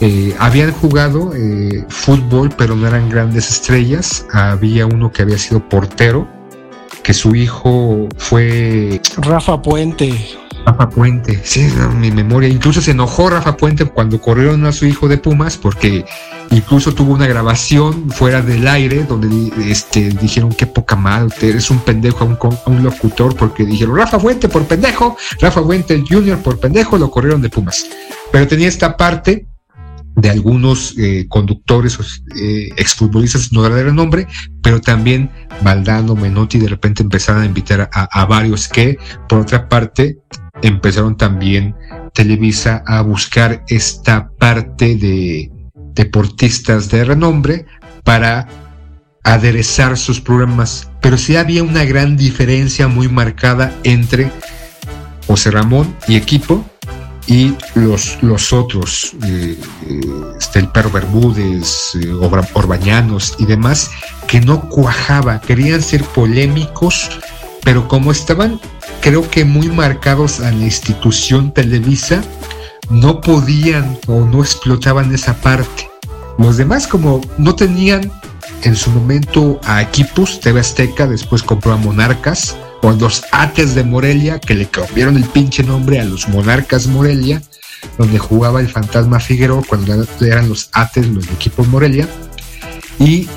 eh, 0.00 0.34
habían 0.38 0.72
jugado 0.72 1.32
eh, 1.34 1.84
fútbol, 1.88 2.50
pero 2.56 2.76
no 2.76 2.86
eran 2.86 3.08
grandes 3.08 3.50
estrellas. 3.50 4.26
Había 4.32 4.86
uno 4.86 5.10
que 5.10 5.22
había 5.22 5.38
sido 5.38 5.66
portero, 5.68 6.28
que 7.02 7.14
su 7.14 7.34
hijo 7.34 8.08
fue... 8.18 9.00
Rafa 9.18 9.62
Puente. 9.62 10.12
Rafa 10.66 10.88
Puente, 10.88 11.40
sí, 11.44 11.68
mi 11.98 12.10
memoria. 12.10 12.48
Incluso 12.48 12.80
se 12.80 12.90
enojó 12.90 13.30
Rafa 13.30 13.56
Puente 13.56 13.84
cuando 13.84 14.20
corrieron 14.20 14.64
a 14.66 14.72
su 14.72 14.86
hijo 14.86 15.08
de 15.08 15.18
Pumas 15.18 15.56
porque 15.56 16.04
incluso 16.54 16.94
tuvo 16.94 17.12
una 17.12 17.26
grabación 17.26 18.10
fuera 18.10 18.40
del 18.40 18.66
aire 18.66 19.04
donde 19.04 19.52
este, 19.70 20.10
dijeron 20.10 20.50
qué 20.50 20.66
poca 20.66 20.96
madre, 20.96 21.34
eres 21.42 21.70
un 21.70 21.80
pendejo 21.80 22.24
a 22.24 22.70
un, 22.70 22.82
locutor 22.82 23.36
porque 23.36 23.64
dijeron 23.64 23.96
Rafa 23.96 24.18
Fuente 24.18 24.48
por 24.48 24.64
pendejo, 24.64 25.16
Rafa 25.40 25.62
Fuente 25.62 26.02
Junior 26.08 26.38
por 26.38 26.60
pendejo, 26.60 26.96
lo 26.96 27.10
corrieron 27.10 27.42
de 27.42 27.48
Pumas. 27.48 27.86
Pero 28.30 28.46
tenía 28.46 28.68
esta 28.68 28.96
parte 28.96 29.46
de 30.16 30.30
algunos 30.30 30.94
eh, 30.96 31.26
conductores, 31.28 31.98
eh, 32.40 32.70
exfutbolistas, 32.76 33.52
no 33.52 33.62
darle 33.62 33.80
el 33.80 33.94
nombre, 33.94 34.28
pero 34.62 34.80
también 34.80 35.30
Valdano, 35.62 36.14
Menotti, 36.14 36.58
de 36.58 36.68
repente 36.68 37.02
empezaron 37.02 37.42
a 37.42 37.46
invitar 37.46 37.90
a 37.92 38.24
varios 38.26 38.68
que, 38.68 38.96
por 39.28 39.40
otra 39.40 39.68
parte, 39.68 40.18
empezaron 40.62 41.16
también 41.16 41.74
Televisa 42.12 42.84
a 42.86 43.02
buscar 43.02 43.64
esta 43.66 44.30
parte 44.38 44.94
de 44.94 45.50
deportistas 45.94 46.90
de 46.90 47.04
renombre 47.04 47.66
para 48.02 48.48
aderezar 49.22 49.96
sus 49.96 50.20
programas. 50.20 50.88
Pero 51.00 51.18
sí 51.18 51.36
había 51.36 51.62
una 51.62 51.84
gran 51.84 52.16
diferencia 52.16 52.88
muy 52.88 53.08
marcada 53.08 53.74
entre 53.82 54.30
José 55.26 55.50
Ramón 55.50 55.94
y 56.06 56.16
equipo 56.16 56.64
y 57.26 57.54
los, 57.74 58.22
los 58.22 58.52
otros, 58.52 59.14
eh, 59.24 59.56
eh, 59.88 60.00
este, 60.38 60.58
el 60.58 60.68
perro 60.68 60.90
Bermúdez, 60.90 61.94
eh, 61.94 62.12
Orbañanos 62.52 63.34
y 63.38 63.46
demás, 63.46 63.90
que 64.26 64.40
no 64.40 64.68
cuajaba, 64.68 65.40
querían 65.40 65.82
ser 65.82 66.04
polémicos, 66.04 67.08
pero 67.62 67.88
como 67.88 68.12
estaban, 68.12 68.60
creo 69.00 69.28
que 69.30 69.44
muy 69.44 69.68
marcados 69.68 70.40
a 70.40 70.50
la 70.50 70.64
institución 70.64 71.52
Televisa, 71.52 72.22
no 72.90 73.20
podían 73.20 73.98
o 74.06 74.20
no 74.20 74.40
explotaban 74.42 75.14
esa 75.14 75.34
parte. 75.34 75.88
Los 76.38 76.56
demás, 76.56 76.86
como 76.86 77.20
no 77.38 77.54
tenían 77.54 78.10
en 78.62 78.76
su 78.76 78.90
momento 78.90 79.60
a 79.64 79.82
equipos, 79.82 80.40
TV 80.40 80.60
Azteca, 80.60 81.06
después 81.06 81.42
compró 81.42 81.72
a 81.72 81.76
Monarcas, 81.76 82.56
o 82.82 82.92
los 82.92 83.24
Ates 83.32 83.74
de 83.74 83.84
Morelia, 83.84 84.38
que 84.38 84.54
le 84.54 84.66
cambiaron 84.66 85.16
el 85.16 85.24
pinche 85.24 85.62
nombre 85.62 86.00
a 86.00 86.04
los 86.04 86.28
Monarcas 86.28 86.86
Morelia, 86.86 87.42
donde 87.98 88.18
jugaba 88.18 88.60
el 88.60 88.68
Fantasma 88.68 89.20
Figueroa 89.20 89.62
cuando 89.66 90.06
eran 90.20 90.48
los 90.48 90.68
Ates, 90.72 91.08
los 91.08 91.26
equipos 91.28 91.68
Morelia, 91.68 92.08
y 92.98 93.28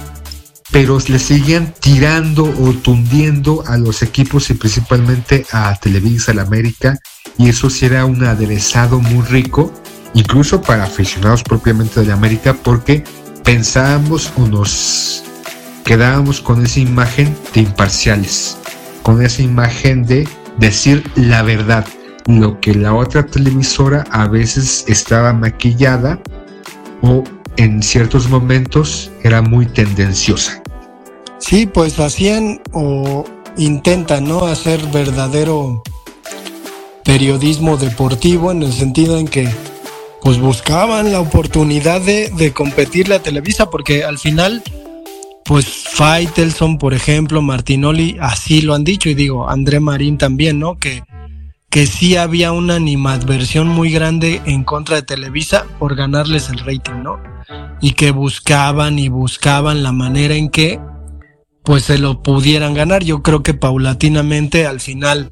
pero 0.71 0.99
le 1.07 1.19
seguían 1.19 1.73
tirando 1.79 2.43
o 2.43 2.73
tundiendo 2.73 3.63
a 3.67 3.77
los 3.77 4.01
equipos 4.01 4.49
y 4.49 4.53
principalmente 4.53 5.45
a 5.51 5.75
Televisa, 5.79 6.33
la 6.33 6.41
América, 6.41 6.99
y 7.37 7.49
eso 7.49 7.69
sí 7.69 7.85
era 7.85 8.05
un 8.05 8.23
aderezado 8.23 8.99
muy 8.99 9.25
rico, 9.25 9.71
incluso 10.13 10.61
para 10.61 10.83
aficionados 10.83 11.43
propiamente 11.43 11.99
de 11.99 12.07
la 12.07 12.13
América, 12.13 12.55
porque 12.63 13.03
pensábamos 13.43 14.31
o 14.37 14.47
nos 14.47 15.23
quedábamos 15.83 16.41
con 16.41 16.65
esa 16.65 16.79
imagen 16.79 17.35
de 17.53 17.61
imparciales, 17.61 18.57
con 19.03 19.23
esa 19.23 19.41
imagen 19.41 20.05
de 20.05 20.27
decir 20.57 21.03
la 21.15 21.43
verdad, 21.43 21.85
lo 22.25 22.59
que 22.59 22.73
la 22.73 22.93
otra 22.93 23.25
televisora 23.25 24.03
a 24.11 24.27
veces 24.27 24.83
estaba 24.87 25.31
maquillada 25.31 26.19
o 27.01 27.23
en 27.55 27.81
ciertos 27.81 28.29
momentos 28.29 29.11
era 29.23 29.41
muy 29.41 29.65
tendenciosa. 29.65 30.61
Sí, 31.39 31.65
pues 31.65 31.99
hacían 31.99 32.61
o 32.73 33.23
intentan, 33.57 34.27
¿no? 34.27 34.45
Hacer 34.45 34.85
verdadero 34.87 35.83
periodismo 37.07 37.77
deportivo 37.77 38.51
en 38.51 38.61
el 38.63 38.73
sentido 38.73 39.17
en 39.17 39.27
que 39.27 39.49
pues 40.21 40.39
buscaban 40.39 41.13
la 41.13 41.21
oportunidad 41.21 42.01
de, 42.01 42.29
de 42.29 42.51
competir 42.51 43.07
la 43.07 43.19
Televisa 43.19 43.69
porque 43.69 44.03
al 44.03 44.19
final 44.19 44.61
pues 45.45 45.65
Faitelson, 45.65 46.77
por 46.77 46.93
ejemplo, 46.93 47.41
Martinoli, 47.41 48.17
así 48.19 48.61
lo 48.61 48.73
han 48.73 48.83
dicho, 48.83 49.07
y 49.07 49.13
digo, 49.13 49.49
André 49.49 49.79
Marín 49.79 50.17
también, 50.17 50.59
¿no? 50.59 50.77
Que, 50.77 51.03
que 51.69 51.87
sí 51.87 52.17
había 52.17 52.51
una 52.51 52.75
animadversión 52.75 53.69
muy 53.69 53.89
grande 53.89 54.41
en 54.45 54.65
contra 54.65 54.97
de 54.97 55.03
Televisa 55.03 55.65
por 55.79 55.95
ganarles 55.95 56.49
el 56.49 56.59
rating, 56.59 57.01
¿no? 57.01 57.21
Y 57.79 57.93
que 57.93 58.11
buscaban 58.11 58.99
y 58.99 59.07
buscaban 59.07 59.83
la 59.83 59.93
manera 59.93 60.35
en 60.35 60.49
que 60.49 60.81
pues 61.63 61.83
se 61.83 61.97
lo 61.97 62.21
pudieran 62.21 62.73
ganar. 62.73 63.05
Yo 63.05 63.23
creo 63.23 63.41
que 63.41 63.53
paulatinamente 63.53 64.67
al 64.67 64.81
final, 64.81 65.31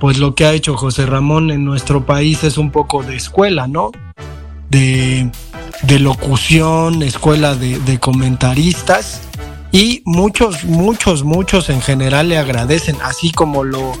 pues 0.00 0.18
lo 0.18 0.34
que 0.34 0.46
ha 0.46 0.52
hecho 0.52 0.76
José 0.76 1.06
Ramón 1.06 1.50
en 1.50 1.64
nuestro 1.64 2.06
país 2.06 2.42
es 2.42 2.58
un 2.58 2.70
poco 2.70 3.02
de 3.02 3.16
escuela, 3.16 3.68
¿no? 3.68 3.92
De, 4.70 5.30
locución, 6.00 7.02
escuela 7.02 7.54
de, 7.54 7.78
de 7.80 7.98
comentaristas 7.98 9.20
y 9.72 10.02
muchos, 10.04 10.64
muchos, 10.64 11.22
muchos 11.22 11.68
en 11.68 11.80
general 11.80 12.28
le 12.28 12.38
agradecen, 12.38 12.96
así 13.02 13.30
como 13.30 13.62
lo, 13.62 13.92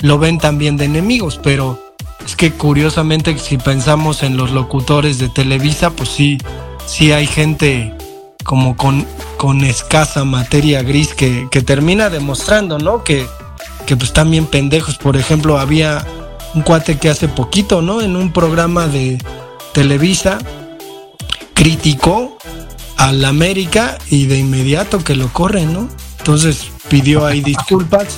lo 0.00 0.18
ven 0.18 0.38
también 0.38 0.76
de 0.76 0.84
enemigos, 0.84 1.40
pero 1.42 1.80
es 2.24 2.36
que 2.36 2.52
curiosamente 2.52 3.38
si 3.38 3.56
pensamos 3.56 4.22
en 4.22 4.36
los 4.36 4.50
locutores 4.50 5.18
de 5.18 5.28
Televisa, 5.28 5.90
pues 5.90 6.08
sí, 6.10 6.38
sí 6.86 7.12
hay 7.12 7.26
gente 7.26 7.94
como 8.44 8.76
con, 8.76 9.06
con 9.38 9.64
escasa 9.64 10.24
materia 10.24 10.82
gris 10.82 11.14
que, 11.14 11.48
que 11.50 11.62
termina 11.62 12.10
demostrando, 12.10 12.78
¿no? 12.78 13.02
Que, 13.04 13.26
que 13.86 13.96
pues 13.96 14.12
también 14.12 14.46
pendejos. 14.46 14.98
Por 14.98 15.16
ejemplo, 15.16 15.58
había 15.58 16.04
un 16.54 16.62
cuate 16.62 16.98
que 16.98 17.08
hace 17.08 17.28
poquito, 17.28 17.82
¿no? 17.82 18.00
En 18.00 18.16
un 18.16 18.32
programa 18.32 18.86
de 18.86 19.18
Televisa 19.72 20.38
criticó 21.54 22.36
al 22.96 23.24
América 23.24 23.98
y 24.10 24.26
de 24.26 24.38
inmediato 24.38 25.02
que 25.04 25.14
lo 25.14 25.32
corren, 25.32 25.72
¿no? 25.72 25.88
Entonces 26.18 26.66
pidió 26.88 27.26
ahí 27.26 27.40
disculpas. 27.40 28.08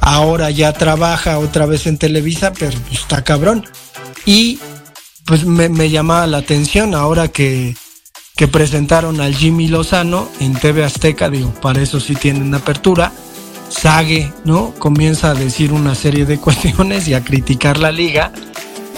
Ahora 0.00 0.50
ya 0.50 0.72
trabaja 0.72 1.38
otra 1.38 1.66
vez 1.66 1.86
en 1.86 1.96
Televisa, 1.96 2.52
pero 2.52 2.76
pues, 2.88 3.00
está 3.00 3.22
cabrón. 3.22 3.64
Y 4.26 4.58
pues 5.24 5.44
me, 5.44 5.68
me 5.68 5.90
llamaba 5.90 6.26
la 6.26 6.38
atención 6.38 6.94
ahora 6.94 7.28
que, 7.28 7.76
que 8.36 8.48
presentaron 8.48 9.20
al 9.20 9.34
Jimmy 9.34 9.68
Lozano 9.68 10.28
en 10.40 10.54
TV 10.54 10.84
Azteca, 10.84 11.30
digo, 11.30 11.52
para 11.60 11.80
eso 11.80 12.00
sí 12.00 12.14
tienen 12.14 12.54
apertura. 12.54 13.12
Sague, 13.72 14.32
¿no? 14.44 14.72
Comienza 14.78 15.30
a 15.30 15.34
decir 15.34 15.72
una 15.72 15.94
serie 15.94 16.26
de 16.26 16.38
cuestiones 16.40 17.08
y 17.08 17.14
a 17.14 17.24
criticar 17.24 17.78
la 17.78 17.90
liga. 17.90 18.32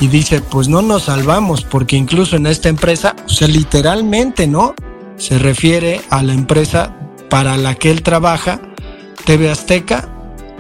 Y 0.01 0.09
dice, 0.09 0.41
pues 0.41 0.69
no 0.69 0.83
nos 0.83 1.05
salvamos, 1.05 1.63
porque 1.63 1.97
incluso 1.97 2.37
en 2.37 2.47
esta 2.47 2.69
empresa, 2.69 3.15
o 3.27 3.29
sea, 3.29 3.47
literalmente, 3.47 4.47
¿no? 4.49 4.75
se 5.17 5.39
refiere 5.39 6.01
a 6.11 6.23
la 6.23 6.35
empresa 6.35 6.95
para 7.31 7.57
la 7.57 7.75
que 7.75 7.91
él 7.91 8.03
trabaja, 8.03 8.61
TV 9.25 9.51
Azteca, 9.51 10.09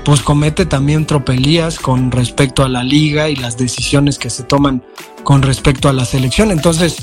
pues 0.04 0.20
comete 0.20 0.66
también 0.66 1.06
tropelías 1.06 1.78
con 1.78 2.10
respecto 2.10 2.62
a 2.62 2.68
la 2.68 2.82
liga 2.82 3.28
y 3.28 3.36
las 3.36 3.56
decisiones 3.56 4.18
que 4.18 4.30
se 4.30 4.42
toman 4.42 4.82
con 5.22 5.42
respecto 5.42 5.88
a 5.88 5.92
la 5.92 6.04
selección. 6.04 6.50
Entonces, 6.50 6.98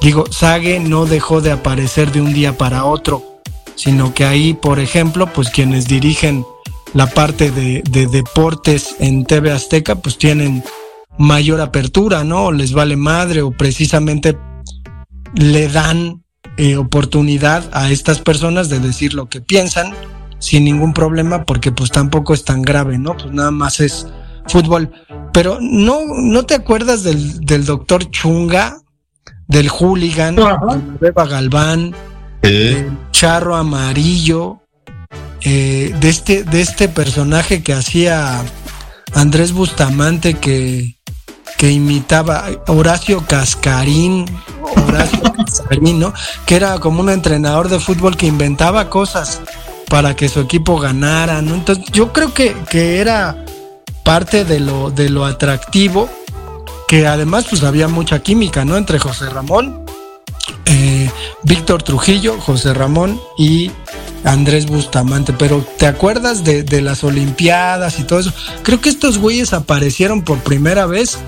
digo, 0.00 0.24
Sage 0.30 0.80
no 0.80 1.06
dejó 1.06 1.40
de 1.40 1.52
aparecer 1.52 2.12
de 2.12 2.20
un 2.20 2.32
día 2.32 2.56
para 2.58 2.84
otro, 2.84 3.40
sino 3.74 4.12
que 4.14 4.24
ahí, 4.24 4.54
por 4.54 4.80
ejemplo, 4.80 5.32
pues 5.32 5.50
quienes 5.50 5.86
dirigen 5.86 6.44
la 6.94 7.06
parte 7.06 7.50
de, 7.50 7.82
de 7.88 8.06
deportes 8.06 8.96
en 8.98 9.24
TV 9.24 9.50
Azteca, 9.50 9.96
pues 9.96 10.18
tienen 10.18 10.62
mayor 11.18 11.60
apertura, 11.60 12.24
¿no? 12.24 12.46
O 12.46 12.52
les 12.52 12.72
vale 12.72 12.96
madre 12.96 13.42
o 13.42 13.50
precisamente 13.50 14.36
le 15.34 15.68
dan 15.68 16.22
eh, 16.56 16.76
oportunidad 16.76 17.68
a 17.72 17.90
estas 17.90 18.18
personas 18.20 18.68
de 18.68 18.78
decir 18.78 19.14
lo 19.14 19.28
que 19.28 19.40
piensan 19.40 19.94
sin 20.38 20.64
ningún 20.64 20.92
problema 20.92 21.44
porque 21.44 21.72
pues 21.72 21.90
tampoco 21.90 22.34
es 22.34 22.44
tan 22.44 22.62
grave, 22.62 22.98
¿no? 22.98 23.16
Pues 23.16 23.32
nada 23.32 23.50
más 23.50 23.80
es 23.80 24.06
fútbol. 24.46 24.90
Pero 25.32 25.58
no, 25.60 26.00
¿no 26.06 26.44
te 26.44 26.54
acuerdas 26.54 27.04
del, 27.04 27.40
del 27.40 27.64
doctor 27.64 28.10
Chunga, 28.10 28.78
del 29.46 29.68
hooligan, 29.68 30.36
de 30.36 30.44
Beba 31.00 31.26
Galván, 31.26 31.94
del 32.42 32.90
charro 33.12 33.54
amarillo, 33.54 34.61
eh, 35.44 35.94
de, 35.98 36.08
este, 36.08 36.44
de 36.44 36.60
este 36.60 36.88
personaje 36.88 37.62
que 37.62 37.72
hacía 37.72 38.44
Andrés 39.14 39.52
Bustamante 39.52 40.34
que, 40.34 40.96
que 41.58 41.70
imitaba 41.70 42.44
Horacio 42.66 43.24
Cascarín, 43.26 44.26
Horacio 44.86 45.20
Cascarín, 45.36 46.00
¿no? 46.00 46.12
Que 46.46 46.56
era 46.56 46.78
como 46.78 47.00
un 47.00 47.10
entrenador 47.10 47.68
de 47.68 47.80
fútbol 47.80 48.16
que 48.16 48.26
inventaba 48.26 48.88
cosas 48.88 49.40
para 49.88 50.16
que 50.16 50.28
su 50.28 50.40
equipo 50.40 50.78
ganara, 50.78 51.42
¿no? 51.42 51.54
Entonces 51.54 51.84
yo 51.92 52.12
creo 52.12 52.32
que, 52.32 52.54
que 52.70 53.00
era 53.00 53.44
parte 54.04 54.44
de 54.44 54.60
lo, 54.60 54.90
de 54.90 55.08
lo 55.10 55.24
atractivo, 55.24 56.08
que 56.88 57.06
además 57.06 57.46
pues 57.48 57.62
había 57.62 57.88
mucha 57.88 58.20
química, 58.20 58.64
¿no? 58.64 58.76
Entre 58.76 58.98
José 58.98 59.28
Ramón, 59.28 59.84
eh, 60.66 61.10
Víctor 61.42 61.82
Trujillo, 61.82 62.40
José 62.40 62.74
Ramón 62.74 63.20
y 63.36 63.70
Andrés 64.24 64.66
Bustamante, 64.66 65.32
pero 65.32 65.66
¿te 65.78 65.86
acuerdas 65.86 66.44
de, 66.44 66.80
las 66.80 67.04
Olimpiadas 67.04 67.98
y 67.98 68.04
todo 68.04 68.20
eso? 68.20 68.32
Creo 68.62 68.80
que 68.80 68.88
estos 68.88 69.18
güeyes 69.18 69.52
aparecieron 69.52 70.22
por 70.22 70.38
primera 70.38 70.86
vez 70.86 71.18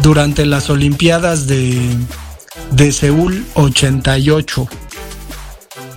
durante 0.00 0.46
las 0.46 0.70
Olimpiadas 0.70 1.46
de, 1.46 1.96
de 2.72 2.92
Seúl 2.92 3.44
88. 3.54 4.68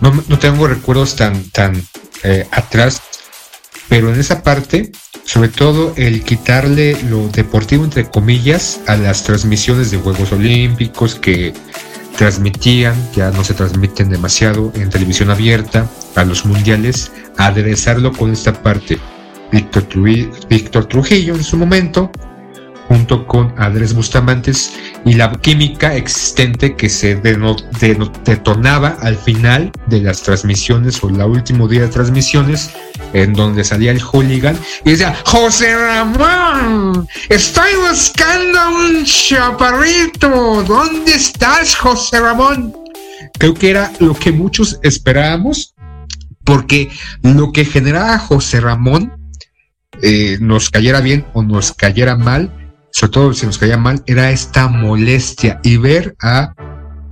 No, 0.01 0.23
no 0.27 0.39
tengo 0.39 0.67
recuerdos 0.67 1.15
tan, 1.15 1.43
tan 1.51 1.81
eh, 2.23 2.47
atrás, 2.51 3.01
pero 3.88 4.13
en 4.13 4.19
esa 4.19 4.43
parte, 4.43 4.91
sobre 5.25 5.49
todo 5.49 5.93
el 5.97 6.23
quitarle 6.23 6.97
lo 7.09 7.27
deportivo, 7.29 7.83
entre 7.83 8.09
comillas, 8.09 8.79
a 8.88 8.95
las 8.95 9.23
transmisiones 9.23 9.91
de 9.91 9.97
Juegos 9.97 10.31
Olímpicos 10.31 11.15
que 11.15 11.53
transmitían, 12.19 12.93
ya 13.13 13.32
no 13.32 13.45
se 13.45 13.53
transmiten 13.53 14.10
demasiado 14.10 14.73
en 14.75 14.89
televisión 14.89 15.29
abierta, 15.29 15.89
a 16.15 16.25
los 16.25 16.45
mundiales, 16.45 17.13
aderezarlo 17.38 18.12
con 18.12 18.34
esta 18.34 18.51
parte. 18.51 18.99
Víctor 19.53 19.84
Trujillo, 19.84 20.32
Víctor 20.49 20.86
Trujillo 20.88 21.34
en 21.34 21.45
su 21.45 21.55
momento 21.55 22.12
junto 22.89 23.28
con 23.28 23.54
Andrés 23.58 23.93
Bustamantes 23.93 24.73
y 25.06 25.13
la 25.13 25.32
química 25.32 25.95
existente 25.95 26.75
que 26.75 26.89
se 26.89 27.15
detonaba 27.15 28.97
al 29.02 29.15
final 29.15 29.71
de 29.86 30.02
las 30.02 30.23
transmisiones 30.23 31.02
o 31.04 31.10
el 31.10 31.21
último 31.21 31.67
día 31.67 31.82
de 31.82 31.89
transmisiones 31.89 32.71
en 33.13 33.34
donde 33.34 33.63
salía 33.63 33.91
el 33.91 34.02
hooligan 34.02 34.58
y 34.84 34.91
decía 34.91 35.15
José 35.23 35.75
Ramón 35.75 37.08
estoy 37.30 37.71
buscando 37.88 38.60
un 38.69 39.06
chaparrito 39.06 40.63
¿dónde 40.63 41.13
estás 41.13 41.75
José 41.75 42.19
Ramón? 42.19 42.73
creo 43.38 43.54
que 43.54 43.69
era 43.69 43.91
lo 43.99 44.15
que 44.15 44.32
muchos 44.32 44.80
esperábamos 44.82 45.75
porque 46.43 46.89
lo 47.21 47.52
que 47.52 47.65
generaba 47.65 48.17
José 48.17 48.62
Ramón 48.62 49.13
eh, 50.02 50.39
nos 50.41 50.71
cayera 50.71 51.02
bien 51.02 51.25
o 51.34 51.43
nos 51.43 51.71
cayera 51.73 52.15
mal 52.15 52.58
sobre 52.99 53.12
todo 53.13 53.33
si 53.33 53.45
nos 53.45 53.57
caía 53.57 53.77
mal, 53.77 54.03
era 54.07 54.29
esta 54.29 54.67
molestia 54.67 55.62
y 55.63 55.77
ver 55.77 56.17
a 56.21 56.53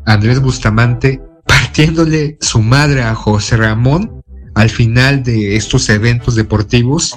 Andrés 0.06 0.42
Bustamante 0.42 1.22
partiéndole 1.46 2.38
su 2.42 2.62
madre 2.62 3.04
a 3.04 3.16
José 3.16 3.56
Ramón 3.56 4.22
al 4.54 4.70
final 4.70 5.24
de 5.24 5.56
estos 5.56 5.88
eventos 5.88 6.36
deportivos 6.36 7.16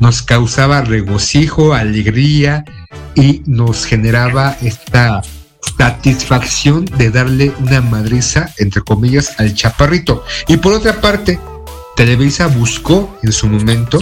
nos 0.00 0.20
causaba 0.20 0.82
regocijo, 0.82 1.72
alegría 1.72 2.62
y 3.14 3.42
nos 3.46 3.86
generaba 3.86 4.54
esta 4.60 5.22
satisfacción 5.78 6.84
de 6.84 7.10
darle 7.10 7.54
una 7.60 7.80
madriza, 7.80 8.52
entre 8.58 8.82
comillas, 8.82 9.38
al 9.38 9.54
chaparrito. 9.54 10.24
Y 10.46 10.58
por 10.58 10.74
otra 10.74 11.00
parte, 11.00 11.38
Televisa 11.96 12.48
buscó 12.48 13.18
en 13.22 13.32
su 13.32 13.46
momento 13.46 13.98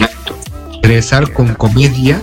regresar 0.81 1.31
con 1.31 1.53
comedia 1.53 2.21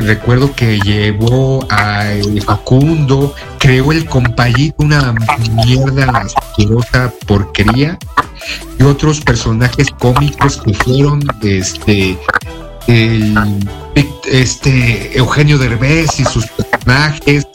recuerdo 0.00 0.54
que 0.54 0.78
llevó 0.80 1.66
a 1.70 2.04
Facundo, 2.44 3.34
creó 3.58 3.92
el 3.92 4.06
compayito, 4.06 4.76
una 4.78 5.14
mierda 5.52 6.06
asquerosa 6.10 7.12
porquería, 7.26 7.98
y 8.78 8.82
otros 8.82 9.20
personajes 9.20 9.88
cómicos 9.98 10.60
que 10.62 10.74
fueron 10.74 11.22
este 11.42 12.18
este 14.26 15.16
Eugenio 15.16 15.58
Derbez 15.58 16.20
y 16.20 16.24
sus 16.24 16.46
personajes 16.46 17.46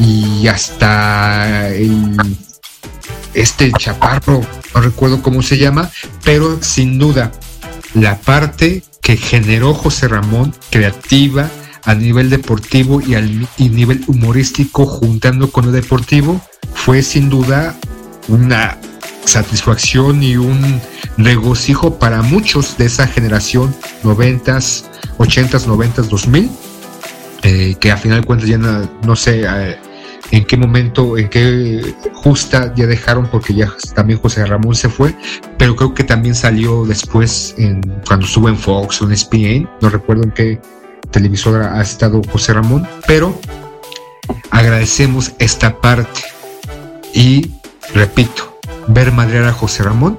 y 0.00 0.48
hasta 0.48 1.68
este 3.34 3.70
chaparro, 3.72 4.40
no 4.74 4.80
recuerdo 4.80 5.22
cómo 5.22 5.42
se 5.42 5.58
llama, 5.58 5.90
pero 6.24 6.62
sin 6.62 6.98
duda 6.98 7.32
la 7.94 8.18
parte 8.18 8.82
que 9.00 9.16
generó 9.16 9.72
José 9.74 10.08
Ramón, 10.08 10.54
creativa, 10.70 11.48
a 11.86 11.94
nivel 11.94 12.28
deportivo 12.30 13.00
y 13.00 13.14
al 13.14 13.48
nivel 13.58 14.02
humorístico 14.08 14.84
juntando 14.86 15.50
con 15.50 15.66
lo 15.66 15.72
deportivo 15.72 16.40
fue 16.74 17.02
sin 17.02 17.30
duda 17.30 17.76
una 18.28 18.76
satisfacción 19.24 20.22
y 20.22 20.36
un 20.36 20.80
regocijo 21.16 21.98
para 21.98 22.22
muchos 22.22 22.76
de 22.76 22.86
esa 22.86 23.06
generación 23.06 23.74
90s, 24.02 24.84
80s, 25.18 25.66
90s, 25.66 26.08
2000 26.08 26.50
que 27.78 27.92
a 27.92 27.96
final 27.96 28.20
de 28.20 28.26
cuentas 28.26 28.48
ya 28.48 28.58
no, 28.58 29.14
sé 29.14 29.44
eh, 29.44 29.76
en 30.32 30.44
qué 30.44 30.56
momento, 30.56 31.16
en 31.16 31.28
qué 31.28 31.94
justa 32.14 32.74
ya 32.74 32.86
dejaron 32.86 33.28
porque 33.28 33.54
ya 33.54 33.72
también 33.94 34.18
José 34.18 34.44
Ramón 34.44 34.74
se 34.74 34.88
fue, 34.88 35.14
pero 35.56 35.76
creo 35.76 35.94
que 35.94 36.02
también 36.02 36.34
salió 36.34 36.84
después 36.84 37.54
cuando 38.08 38.26
estuvo 38.26 38.48
en 38.48 38.56
Fox 38.56 39.00
o 39.00 39.04
en 39.04 39.12
ESPN, 39.12 39.68
no 39.80 39.90
recuerdo 39.90 40.24
en 40.24 40.32
qué 40.32 40.60
televisora 41.10 41.78
ha 41.78 41.82
estado 41.82 42.22
José 42.30 42.52
Ramón, 42.52 42.86
pero 43.06 43.38
agradecemos 44.50 45.32
esta 45.38 45.80
parte. 45.80 46.22
Y 47.14 47.52
repito, 47.94 48.58
ver 48.88 49.12
madrear 49.12 49.44
a 49.44 49.52
José 49.52 49.82
Ramón 49.82 50.18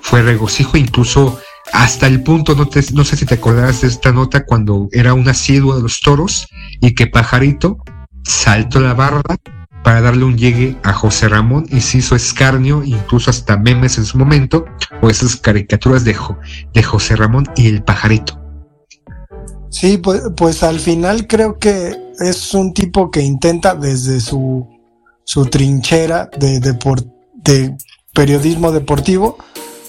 fue 0.00 0.22
regocijo, 0.22 0.76
incluso 0.76 1.38
hasta 1.72 2.06
el 2.06 2.22
punto, 2.22 2.54
no, 2.54 2.68
no 2.94 3.04
sé 3.04 3.16
si 3.16 3.26
te 3.26 3.34
acordarás 3.34 3.82
de 3.82 3.88
esta 3.88 4.12
nota 4.12 4.44
cuando 4.44 4.88
era 4.92 5.14
un 5.14 5.28
asiduo 5.28 5.76
de 5.76 5.82
los 5.82 6.00
toros 6.00 6.48
y 6.80 6.94
que 6.94 7.06
Pajarito 7.06 7.78
saltó 8.24 8.80
la 8.80 8.94
barra 8.94 9.22
para 9.82 10.00
darle 10.00 10.24
un 10.24 10.36
llegue 10.36 10.76
a 10.82 10.92
José 10.92 11.28
Ramón 11.28 11.66
y 11.70 11.80
se 11.80 11.98
hizo 11.98 12.14
escarnio, 12.14 12.82
incluso 12.84 13.30
hasta 13.30 13.56
memes 13.56 13.98
en 13.98 14.04
su 14.04 14.18
momento, 14.18 14.64
o 15.00 15.08
esas 15.08 15.36
caricaturas 15.36 16.04
de, 16.04 16.16
de 16.74 16.82
José 16.82 17.16
Ramón 17.16 17.48
y 17.56 17.68
el 17.68 17.82
pajarito. 17.82 18.39
Sí, 19.70 19.98
pues, 19.98 20.22
pues 20.36 20.62
al 20.62 20.80
final 20.80 21.26
creo 21.28 21.58
que 21.58 21.96
es 22.18 22.54
un 22.54 22.74
tipo 22.74 23.10
que 23.10 23.22
intenta 23.22 23.74
desde 23.74 24.20
su, 24.20 24.68
su 25.24 25.46
trinchera 25.46 26.28
de, 26.38 26.60
de 26.60 27.76
periodismo 28.12 28.72
deportivo, 28.72 29.38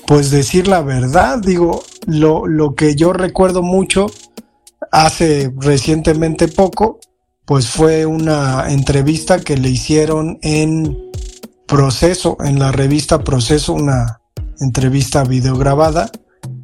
pues 0.06 0.30
decir 0.30 0.68
la 0.68 0.82
verdad. 0.82 1.40
Digo, 1.40 1.84
lo, 2.06 2.46
lo 2.48 2.76
que 2.76 2.96
yo 2.96 3.12
recuerdo 3.12 3.64
mucho 3.64 4.06
hace 4.92 5.52
recientemente 5.58 6.48
poco, 6.48 7.00
pues 7.46 7.68
fue 7.68 8.06
una 8.06 8.72
entrevista 8.72 9.40
que 9.40 9.58
le 9.58 9.70
hicieron 9.70 10.38
en 10.44 10.98
Proceso, 11.68 12.38
en 12.44 12.60
la 12.60 12.72
revista 12.72 13.24
Proceso, 13.24 13.74
una 13.74 14.22
entrevista 14.60 15.24
videograbada 15.24 16.12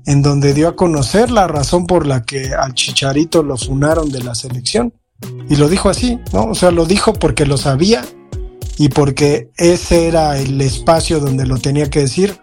en 0.08 0.22
donde 0.22 0.54
dio 0.54 0.70
a 0.70 0.76
conocer 0.76 1.30
la 1.30 1.48
razón 1.48 1.86
por 1.86 2.08
la 2.08 2.24
que 2.24 2.54
al 2.56 2.74
Chicharito 2.74 3.44
lo 3.44 3.58
funaron 3.58 4.10
de 4.10 4.24
la 4.24 4.36
selección. 4.36 4.94
Y 5.50 5.58
lo 5.58 5.68
dijo 5.68 5.90
así, 5.90 6.18
¿no? 6.32 6.46
O 6.46 6.56
sea, 6.56 6.72
lo 6.72 6.86
dijo 6.86 7.12
porque 7.12 7.46
lo 7.46 7.58
sabía 7.58 8.06
y 8.78 8.88
porque 8.88 9.50
ese 9.58 10.08
era 10.08 10.38
el 10.38 10.62
espacio 10.62 11.20
donde 11.20 11.46
lo 11.46 11.58
tenía 11.58 11.90
que 11.90 12.00
decir, 12.00 12.40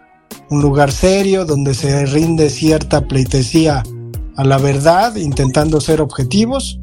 un 0.51 0.61
lugar 0.61 0.91
serio 0.91 1.43
donde 1.43 1.73
se 1.73 2.05
rinde 2.05 2.51
cierta 2.51 3.07
pleitesía 3.07 3.81
a 4.37 4.43
la 4.43 4.59
verdad, 4.59 5.15
intentando 5.15 5.81
ser 5.81 6.01
objetivos, 6.01 6.79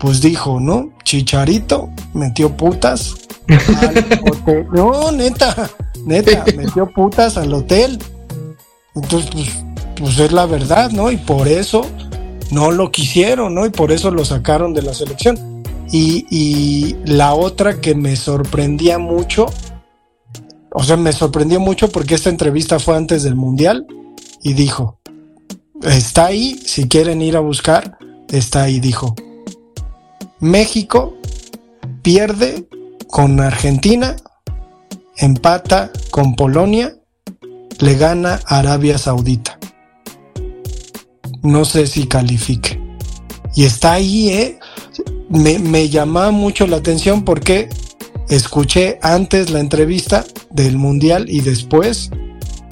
pues 0.00 0.20
dijo, 0.20 0.58
¿no? 0.58 0.90
Chicharito 1.04 1.90
metió 2.12 2.56
putas 2.56 3.14
al 3.48 3.98
hotel. 4.32 4.66
No, 4.72 5.12
neta, 5.12 5.70
neta, 6.04 6.44
metió 6.56 6.90
putas 6.92 7.36
al 7.36 7.54
hotel. 7.54 8.00
Entonces, 8.96 9.30
pues 9.32 9.73
pues 9.96 10.18
es 10.18 10.32
la 10.32 10.46
verdad, 10.46 10.90
¿no? 10.90 11.10
Y 11.10 11.16
por 11.16 11.48
eso 11.48 11.86
no 12.50 12.70
lo 12.70 12.90
quisieron, 12.90 13.54
¿no? 13.54 13.66
Y 13.66 13.70
por 13.70 13.92
eso 13.92 14.10
lo 14.10 14.24
sacaron 14.24 14.74
de 14.74 14.82
la 14.82 14.94
selección. 14.94 15.62
Y, 15.90 16.96
la 17.04 17.34
otra 17.34 17.80
que 17.80 17.94
me 17.94 18.16
sorprendía 18.16 18.98
mucho, 18.98 19.46
o 20.72 20.82
sea, 20.82 20.96
me 20.96 21.12
sorprendió 21.12 21.60
mucho 21.60 21.88
porque 21.88 22.16
esta 22.16 22.30
entrevista 22.30 22.80
fue 22.80 22.96
antes 22.96 23.22
del 23.22 23.36
Mundial 23.36 23.86
y 24.42 24.54
dijo, 24.54 24.98
está 25.82 26.26
ahí, 26.26 26.58
si 26.64 26.88
quieren 26.88 27.22
ir 27.22 27.36
a 27.36 27.40
buscar, 27.40 27.96
está 28.28 28.64
ahí, 28.64 28.80
dijo, 28.80 29.14
México 30.40 31.16
pierde 32.02 32.66
con 33.06 33.38
Argentina, 33.38 34.16
empata 35.16 35.92
con 36.10 36.34
Polonia, 36.34 36.96
le 37.78 37.94
gana 37.94 38.40
Arabia 38.46 38.98
Saudita 38.98 39.58
no 41.44 41.64
sé 41.64 41.86
si 41.86 42.06
califique. 42.06 42.80
Y 43.54 43.64
está 43.64 43.92
ahí, 43.92 44.30
¿eh? 44.30 44.58
Me, 45.28 45.60
me 45.60 45.88
llamaba 45.88 46.32
mucho 46.32 46.66
la 46.66 46.76
atención 46.76 47.24
porque 47.24 47.68
escuché 48.28 48.98
antes 49.02 49.50
la 49.50 49.60
entrevista 49.60 50.24
del 50.50 50.76
Mundial 50.78 51.26
y 51.28 51.40
después, 51.40 52.10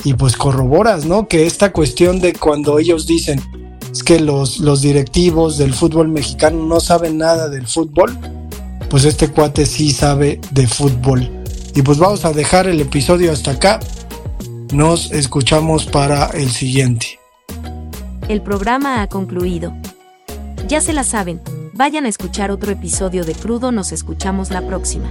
y 0.04 0.14
pues 0.14 0.37
corroboras, 0.37 1.04
¿no? 1.04 1.28
Que 1.28 1.46
esta 1.46 1.72
cuestión 1.72 2.20
de 2.20 2.32
cuando 2.32 2.78
ellos 2.78 3.06
dicen 3.06 3.40
es 3.92 4.02
que 4.02 4.18
los, 4.18 4.58
los 4.58 4.80
directivos 4.80 5.58
del 5.58 5.74
fútbol 5.74 6.08
mexicano 6.08 6.64
no 6.64 6.80
saben 6.80 7.18
nada 7.18 7.48
del 7.48 7.66
fútbol, 7.66 8.16
pues 8.88 9.04
este 9.04 9.28
cuate 9.28 9.66
sí 9.66 9.92
sabe 9.92 10.40
de 10.50 10.66
fútbol. 10.66 11.30
Y 11.74 11.82
pues 11.82 11.98
vamos 11.98 12.24
a 12.24 12.32
dejar 12.32 12.66
el 12.66 12.80
episodio 12.80 13.32
hasta 13.32 13.52
acá. 13.52 13.80
Nos 14.72 15.12
escuchamos 15.12 15.87
para 15.87 16.26
el 16.28 16.50
siguiente. 16.50 17.21
El 18.28 18.40
programa 18.40 19.02
ha 19.02 19.08
concluido. 19.08 19.74
Ya 20.68 20.80
se 20.80 20.92
la 20.92 21.02
saben, 21.02 21.40
vayan 21.72 22.06
a 22.06 22.08
escuchar 22.08 22.50
otro 22.50 22.70
episodio 22.70 23.24
de 23.24 23.35
Crudo, 23.35 23.72
nos 23.72 23.90
escuchamos 23.90 24.50
la 24.50 24.64
próxima. 24.66 25.08